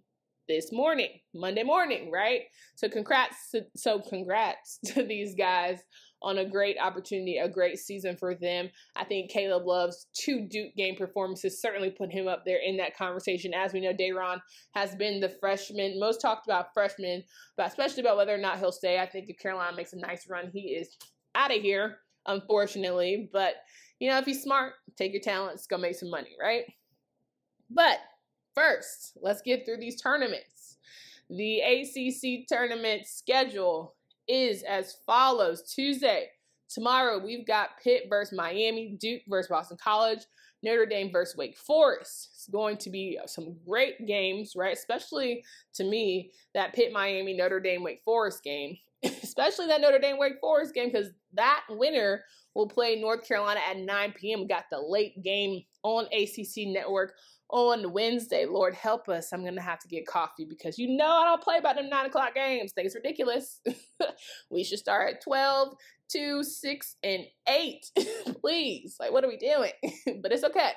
this 0.47 0.71
morning, 0.71 1.09
Monday 1.33 1.63
morning, 1.63 2.11
right? 2.11 2.41
So 2.75 2.89
congrats, 2.89 3.53
so 3.75 3.99
congrats 3.99 4.79
to 4.87 5.03
these 5.03 5.35
guys 5.35 5.79
on 6.21 6.37
a 6.39 6.49
great 6.49 6.77
opportunity, 6.79 7.37
a 7.37 7.47
great 7.47 7.79
season 7.79 8.15
for 8.17 8.35
them. 8.35 8.69
I 8.95 9.03
think 9.05 9.31
Caleb 9.31 9.65
Love's 9.65 10.07
two 10.13 10.47
Duke 10.49 10.75
game 10.75 10.95
performances 10.95 11.61
certainly 11.61 11.89
put 11.89 12.11
him 12.11 12.27
up 12.27 12.43
there 12.45 12.59
in 12.63 12.77
that 12.77 12.97
conversation. 12.97 13.53
As 13.53 13.73
we 13.73 13.81
know, 13.81 13.93
Day'Ron 13.93 14.41
has 14.75 14.95
been 14.95 15.19
the 15.19 15.29
freshman, 15.29 15.99
most 15.99 16.21
talked 16.21 16.47
about 16.47 16.73
freshman, 16.73 17.23
but 17.55 17.67
especially 17.67 18.01
about 18.01 18.17
whether 18.17 18.33
or 18.33 18.39
not 18.39 18.59
he'll 18.59 18.71
stay. 18.71 18.99
I 18.99 19.05
think 19.05 19.29
if 19.29 19.39
Carolina 19.39 19.75
makes 19.75 19.93
a 19.93 19.99
nice 19.99 20.27
run, 20.29 20.49
he 20.53 20.75
is 20.75 20.97
out 21.35 21.55
of 21.55 21.61
here, 21.61 21.99
unfortunately. 22.25 23.29
But, 23.31 23.55
you 23.99 24.09
know, 24.09 24.17
if 24.17 24.25
he's 24.25 24.43
smart, 24.43 24.73
take 24.97 25.13
your 25.13 25.21
talents, 25.21 25.67
go 25.67 25.77
make 25.77 25.95
some 25.95 26.09
money, 26.09 26.35
right? 26.41 26.63
But 27.69 27.99
first, 28.55 29.17
let's 29.21 29.41
get 29.41 29.65
through 29.65 29.77
these 29.77 30.01
tournaments. 30.01 30.77
The 31.29 31.61
ACC 31.61 32.47
tournament 32.47 33.05
schedule 33.05 33.95
is 34.29 34.63
as 34.63 34.97
follows 35.05 35.73
Tuesday, 35.73 36.27
tomorrow 36.69 37.19
we've 37.19 37.45
got 37.45 37.81
Pitt 37.83 38.03
versus 38.09 38.37
Miami, 38.37 38.97
Duke 38.99 39.23
versus 39.27 39.49
Boston 39.49 39.77
College, 39.81 40.19
Notre 40.63 40.85
Dame 40.85 41.11
versus 41.11 41.35
Wake 41.35 41.57
Forest. 41.57 42.29
It's 42.33 42.47
going 42.49 42.77
to 42.77 42.89
be 42.89 43.19
some 43.25 43.55
great 43.67 44.05
games, 44.05 44.53
right? 44.55 44.75
Especially 44.75 45.43
to 45.73 45.83
me, 45.83 46.31
that 46.53 46.73
Pitt 46.73 46.93
Miami 46.93 47.35
Notre 47.35 47.59
Dame 47.59 47.83
Wake 47.83 48.01
Forest 48.03 48.43
game, 48.43 48.77
especially 49.03 49.67
that 49.67 49.81
Notre 49.81 49.99
Dame 49.99 50.17
Wake 50.17 50.39
Forest 50.39 50.73
game, 50.73 50.89
because 50.91 51.07
that 51.33 51.63
winner 51.69 52.23
will 52.55 52.67
play 52.67 52.99
North 52.99 53.27
Carolina 53.27 53.61
at 53.69 53.77
9 53.77 54.13
p.m. 54.13 54.41
We 54.41 54.47
got 54.47 54.65
the 54.71 54.79
late 54.79 55.23
game 55.23 55.63
on 55.83 56.05
ACC 56.05 56.67
Network 56.67 57.13
on 57.49 57.91
Wednesday. 57.91 58.45
Lord 58.45 58.75
help 58.75 59.09
us. 59.09 59.33
I'm 59.33 59.43
gonna 59.43 59.61
have 59.61 59.79
to 59.79 59.87
get 59.87 60.07
coffee 60.07 60.45
because 60.45 60.77
you 60.77 60.95
know 60.95 61.09
I 61.09 61.25
don't 61.25 61.41
play 61.41 61.59
by 61.59 61.73
them 61.73 61.89
nine 61.89 62.05
o'clock 62.05 62.35
games. 62.35 62.71
Think 62.71 62.85
it's 62.85 62.95
ridiculous. 62.95 63.61
we 64.49 64.63
should 64.63 64.79
start 64.79 65.15
at 65.15 65.23
12, 65.23 65.73
2, 66.11 66.43
6, 66.43 66.95
and 67.03 67.23
8. 67.47 67.85
Please. 68.41 68.97
Like, 68.99 69.11
what 69.11 69.23
are 69.23 69.29
we 69.29 69.37
doing? 69.37 69.71
but 70.21 70.31
it's 70.31 70.43
okay. 70.43 70.71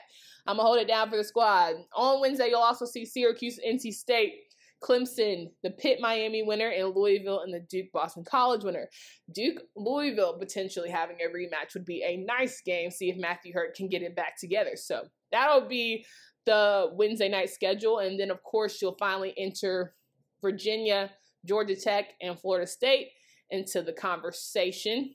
I'm 0.46 0.56
gonna 0.56 0.66
hold 0.66 0.78
it 0.78 0.88
down 0.88 1.10
for 1.10 1.16
the 1.16 1.24
squad. 1.24 1.74
On 1.94 2.20
Wednesday, 2.20 2.48
you'll 2.48 2.60
also 2.60 2.86
see 2.86 3.04
Syracuse, 3.04 3.60
NC 3.66 3.92
State. 3.92 4.34
Clemson, 4.82 5.46
the 5.62 5.70
Pitt 5.70 6.00
Miami 6.00 6.42
winner, 6.42 6.68
and 6.68 6.92
Louisville 6.92 7.42
and 7.42 7.54
the 7.54 7.60
Duke 7.60 7.92
Boston 7.92 8.24
College 8.24 8.64
winner. 8.64 8.88
Duke 9.32 9.62
Louisville 9.76 10.36
potentially 10.40 10.90
having 10.90 11.18
a 11.20 11.32
rematch 11.32 11.74
would 11.74 11.84
be 11.84 12.02
a 12.02 12.16
nice 12.16 12.60
game. 12.62 12.90
See 12.90 13.08
if 13.08 13.16
Matthew 13.16 13.52
Hurt 13.54 13.76
can 13.76 13.88
get 13.88 14.02
it 14.02 14.16
back 14.16 14.36
together. 14.36 14.72
So 14.74 15.02
that'll 15.30 15.68
be 15.68 16.04
the 16.46 16.90
Wednesday 16.94 17.28
night 17.28 17.50
schedule. 17.50 17.98
And 17.98 18.18
then, 18.18 18.30
of 18.30 18.42
course, 18.42 18.80
you'll 18.80 18.96
finally 18.98 19.34
enter 19.36 19.94
Virginia, 20.40 21.10
Georgia 21.44 21.76
Tech, 21.76 22.06
and 22.20 22.38
Florida 22.38 22.66
State 22.66 23.08
into 23.50 23.82
the 23.82 23.92
conversation, 23.92 25.14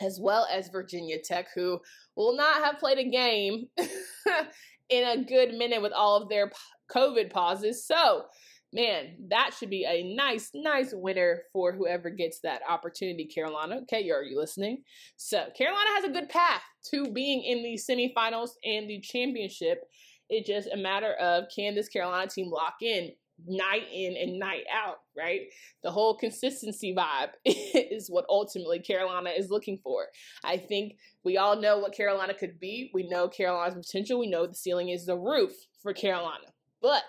as 0.00 0.18
well 0.20 0.46
as 0.50 0.68
Virginia 0.68 1.18
Tech, 1.22 1.48
who 1.54 1.80
will 2.16 2.36
not 2.36 2.62
have 2.62 2.78
played 2.78 2.98
a 2.98 3.10
game 3.10 3.66
in 4.88 5.08
a 5.08 5.24
good 5.24 5.54
minute 5.54 5.82
with 5.82 5.92
all 5.92 6.22
of 6.22 6.28
their 6.28 6.50
COVID 6.90 7.30
pauses. 7.30 7.86
So, 7.86 8.24
man, 8.72 9.16
that 9.28 9.50
should 9.58 9.70
be 9.70 9.84
a 9.84 10.14
nice, 10.14 10.50
nice 10.54 10.92
winner 10.92 11.42
for 11.52 11.72
whoever 11.72 12.10
gets 12.10 12.40
that 12.40 12.62
opportunity, 12.68 13.26
Carolina. 13.26 13.80
Okay, 13.82 14.08
are 14.10 14.22
you 14.22 14.38
listening? 14.38 14.82
So, 15.16 15.46
Carolina 15.56 15.90
has 15.96 16.04
a 16.04 16.12
good 16.12 16.28
path 16.28 16.62
to 16.90 17.10
being 17.12 17.42
in 17.42 17.62
the 17.62 17.78
semifinals 17.78 18.50
and 18.64 18.88
the 18.88 19.00
championship. 19.00 19.82
It's 20.30 20.48
just 20.48 20.68
a 20.72 20.76
matter 20.76 21.12
of 21.14 21.44
can 21.54 21.74
this 21.74 21.88
Carolina 21.88 22.30
team 22.30 22.50
lock 22.50 22.76
in 22.80 23.10
night 23.46 23.86
in 23.92 24.16
and 24.16 24.38
night 24.38 24.64
out, 24.72 24.98
right? 25.16 25.42
The 25.82 25.90
whole 25.90 26.16
consistency 26.16 26.94
vibe 26.96 27.30
is 27.44 28.08
what 28.08 28.24
ultimately 28.28 28.80
Carolina 28.80 29.30
is 29.30 29.50
looking 29.50 29.78
for. 29.82 30.06
I 30.44 30.56
think 30.56 30.94
we 31.24 31.36
all 31.36 31.60
know 31.60 31.78
what 31.78 31.94
Carolina 31.94 32.34
could 32.34 32.58
be. 32.58 32.90
We 32.94 33.08
know 33.08 33.28
Carolina's 33.28 33.86
potential. 33.86 34.18
We 34.18 34.30
know 34.30 34.46
the 34.46 34.54
ceiling 34.54 34.90
is 34.90 35.06
the 35.06 35.18
roof 35.18 35.52
for 35.82 35.92
Carolina. 35.92 36.46
But 36.80 37.02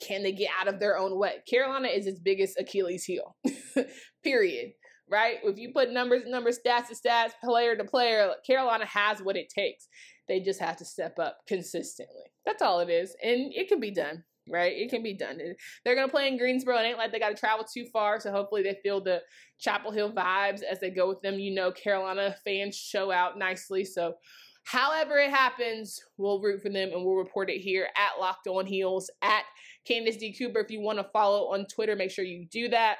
can 0.00 0.22
they 0.22 0.32
get 0.32 0.50
out 0.60 0.68
of 0.68 0.78
their 0.78 0.98
own 0.98 1.18
way? 1.18 1.36
Carolina 1.48 1.88
is 1.88 2.06
its 2.06 2.20
biggest 2.20 2.58
Achilles 2.58 3.04
heel. 3.04 3.36
Period. 4.22 4.72
Right? 5.08 5.36
If 5.44 5.56
you 5.56 5.72
put 5.72 5.92
numbers, 5.92 6.22
numbers, 6.26 6.58
stats 6.58 6.88
to 6.88 6.94
stats, 6.94 7.30
player 7.42 7.76
to 7.76 7.84
player, 7.84 8.32
Carolina 8.44 8.86
has 8.86 9.20
what 9.20 9.36
it 9.36 9.48
takes. 9.48 9.86
They 10.26 10.40
just 10.40 10.60
have 10.60 10.76
to 10.78 10.84
step 10.84 11.18
up 11.20 11.38
consistently. 11.46 12.24
That's 12.46 12.62
all 12.62 12.80
it 12.80 12.88
is. 12.88 13.14
And 13.22 13.52
it 13.52 13.68
can 13.68 13.80
be 13.80 13.90
done, 13.90 14.24
right? 14.48 14.72
It 14.72 14.88
can 14.88 15.02
be 15.02 15.12
done. 15.12 15.38
They're 15.84 15.96
going 15.96 16.06
to 16.06 16.12
play 16.12 16.28
in 16.28 16.38
Greensboro. 16.38 16.78
It 16.78 16.84
ain't 16.84 16.96
like 16.96 17.12
they 17.12 17.18
got 17.18 17.30
to 17.30 17.34
travel 17.34 17.66
too 17.70 17.84
far. 17.92 18.20
So 18.20 18.30
hopefully 18.30 18.62
they 18.62 18.78
feel 18.82 19.02
the 19.02 19.20
Chapel 19.58 19.90
Hill 19.90 20.12
vibes 20.12 20.62
as 20.62 20.78
they 20.80 20.90
go 20.90 21.08
with 21.08 21.20
them. 21.20 21.38
You 21.38 21.54
know, 21.54 21.72
Carolina 21.72 22.36
fans 22.44 22.76
show 22.76 23.10
out 23.10 23.36
nicely. 23.36 23.84
So 23.84 24.14
however 24.64 25.18
it 25.18 25.30
happens, 25.30 26.00
we'll 26.16 26.40
root 26.40 26.62
for 26.62 26.70
them 26.70 26.90
and 26.92 27.04
we'll 27.04 27.16
report 27.16 27.50
it 27.50 27.58
here 27.58 27.88
at 27.96 28.20
Locked 28.20 28.46
On 28.46 28.64
Heels, 28.64 29.10
at 29.22 29.42
Candace 29.86 30.16
D. 30.16 30.32
Cooper. 30.32 30.60
If 30.60 30.70
you 30.70 30.80
want 30.80 30.98
to 30.98 31.08
follow 31.12 31.52
on 31.52 31.66
Twitter, 31.66 31.96
make 31.96 32.12
sure 32.12 32.24
you 32.24 32.46
do 32.46 32.68
that. 32.68 32.98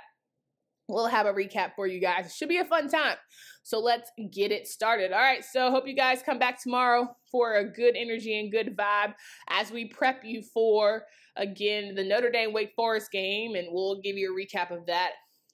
We'll 0.88 1.06
have 1.06 1.26
a 1.26 1.32
recap 1.32 1.72
for 1.74 1.86
you 1.86 2.00
guys. 2.00 2.26
It 2.26 2.32
should 2.32 2.48
be 2.48 2.58
a 2.58 2.64
fun 2.64 2.88
time. 2.88 3.16
So 3.64 3.80
let's 3.80 4.10
get 4.32 4.52
it 4.52 4.68
started. 4.68 5.12
All 5.12 5.18
right. 5.18 5.44
So 5.44 5.70
hope 5.70 5.88
you 5.88 5.96
guys 5.96 6.22
come 6.22 6.38
back 6.38 6.62
tomorrow 6.62 7.08
for 7.32 7.54
a 7.54 7.64
good 7.64 7.96
energy 7.96 8.38
and 8.38 8.52
good 8.52 8.76
vibe 8.76 9.14
as 9.48 9.72
we 9.72 9.86
prep 9.86 10.22
you 10.24 10.42
for 10.54 11.02
again 11.36 11.94
the 11.94 12.04
Notre 12.04 12.30
Dame 12.30 12.52
Wake 12.52 12.72
Forest 12.76 13.10
game, 13.10 13.56
and 13.56 13.68
we'll 13.70 14.00
give 14.00 14.16
you 14.16 14.32
a 14.32 14.40
recap 14.40 14.70
of 14.70 14.86
that 14.86 15.12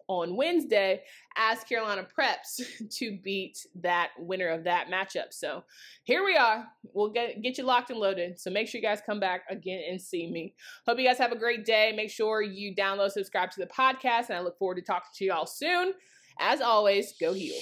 on 0.08 0.36
Wednesday 0.36 1.02
as 1.36 1.62
Carolina 1.64 2.06
preps 2.06 2.60
to 2.90 3.18
beat 3.22 3.66
that 3.82 4.10
winner 4.18 4.48
of 4.48 4.64
that 4.64 4.88
matchup. 4.88 5.32
So 5.32 5.64
here 6.04 6.24
we 6.24 6.36
are. 6.36 6.66
We'll 6.92 7.10
get 7.10 7.42
get 7.42 7.58
you 7.58 7.64
locked 7.64 7.90
and 7.90 7.98
loaded. 7.98 8.38
So 8.38 8.50
make 8.50 8.68
sure 8.68 8.80
you 8.80 8.86
guys 8.86 9.00
come 9.04 9.20
back 9.20 9.42
again 9.50 9.82
and 9.88 10.00
see 10.00 10.30
me. 10.30 10.54
Hope 10.86 10.98
you 10.98 11.06
guys 11.06 11.18
have 11.18 11.32
a 11.32 11.38
great 11.38 11.64
day. 11.64 11.92
Make 11.94 12.10
sure 12.10 12.42
you 12.42 12.74
download, 12.74 13.10
subscribe 13.10 13.50
to 13.52 13.60
the 13.60 13.66
podcast, 13.66 14.28
and 14.28 14.38
I 14.38 14.40
look 14.40 14.58
forward 14.58 14.76
to 14.76 14.82
talking 14.82 15.10
to 15.14 15.24
you 15.24 15.32
all 15.32 15.46
soon. 15.46 15.92
As 16.38 16.60
always, 16.60 17.14
go 17.20 17.32
heal. 17.32 17.60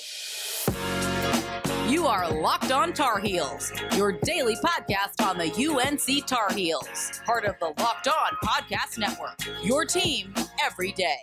You 1.90 2.06
are 2.06 2.30
Locked 2.30 2.70
On 2.70 2.92
Tar 2.92 3.18
Heels, 3.18 3.72
your 3.96 4.12
daily 4.12 4.54
podcast 4.54 5.26
on 5.26 5.36
the 5.36 5.50
UNC 5.50 6.24
Tar 6.24 6.52
Heels, 6.52 7.20
part 7.26 7.44
of 7.44 7.56
the 7.58 7.74
Locked 7.82 8.06
On 8.06 8.30
Podcast 8.44 8.96
Network. 8.96 9.36
Your 9.64 9.84
team 9.84 10.32
every 10.64 10.92
day. 10.92 11.18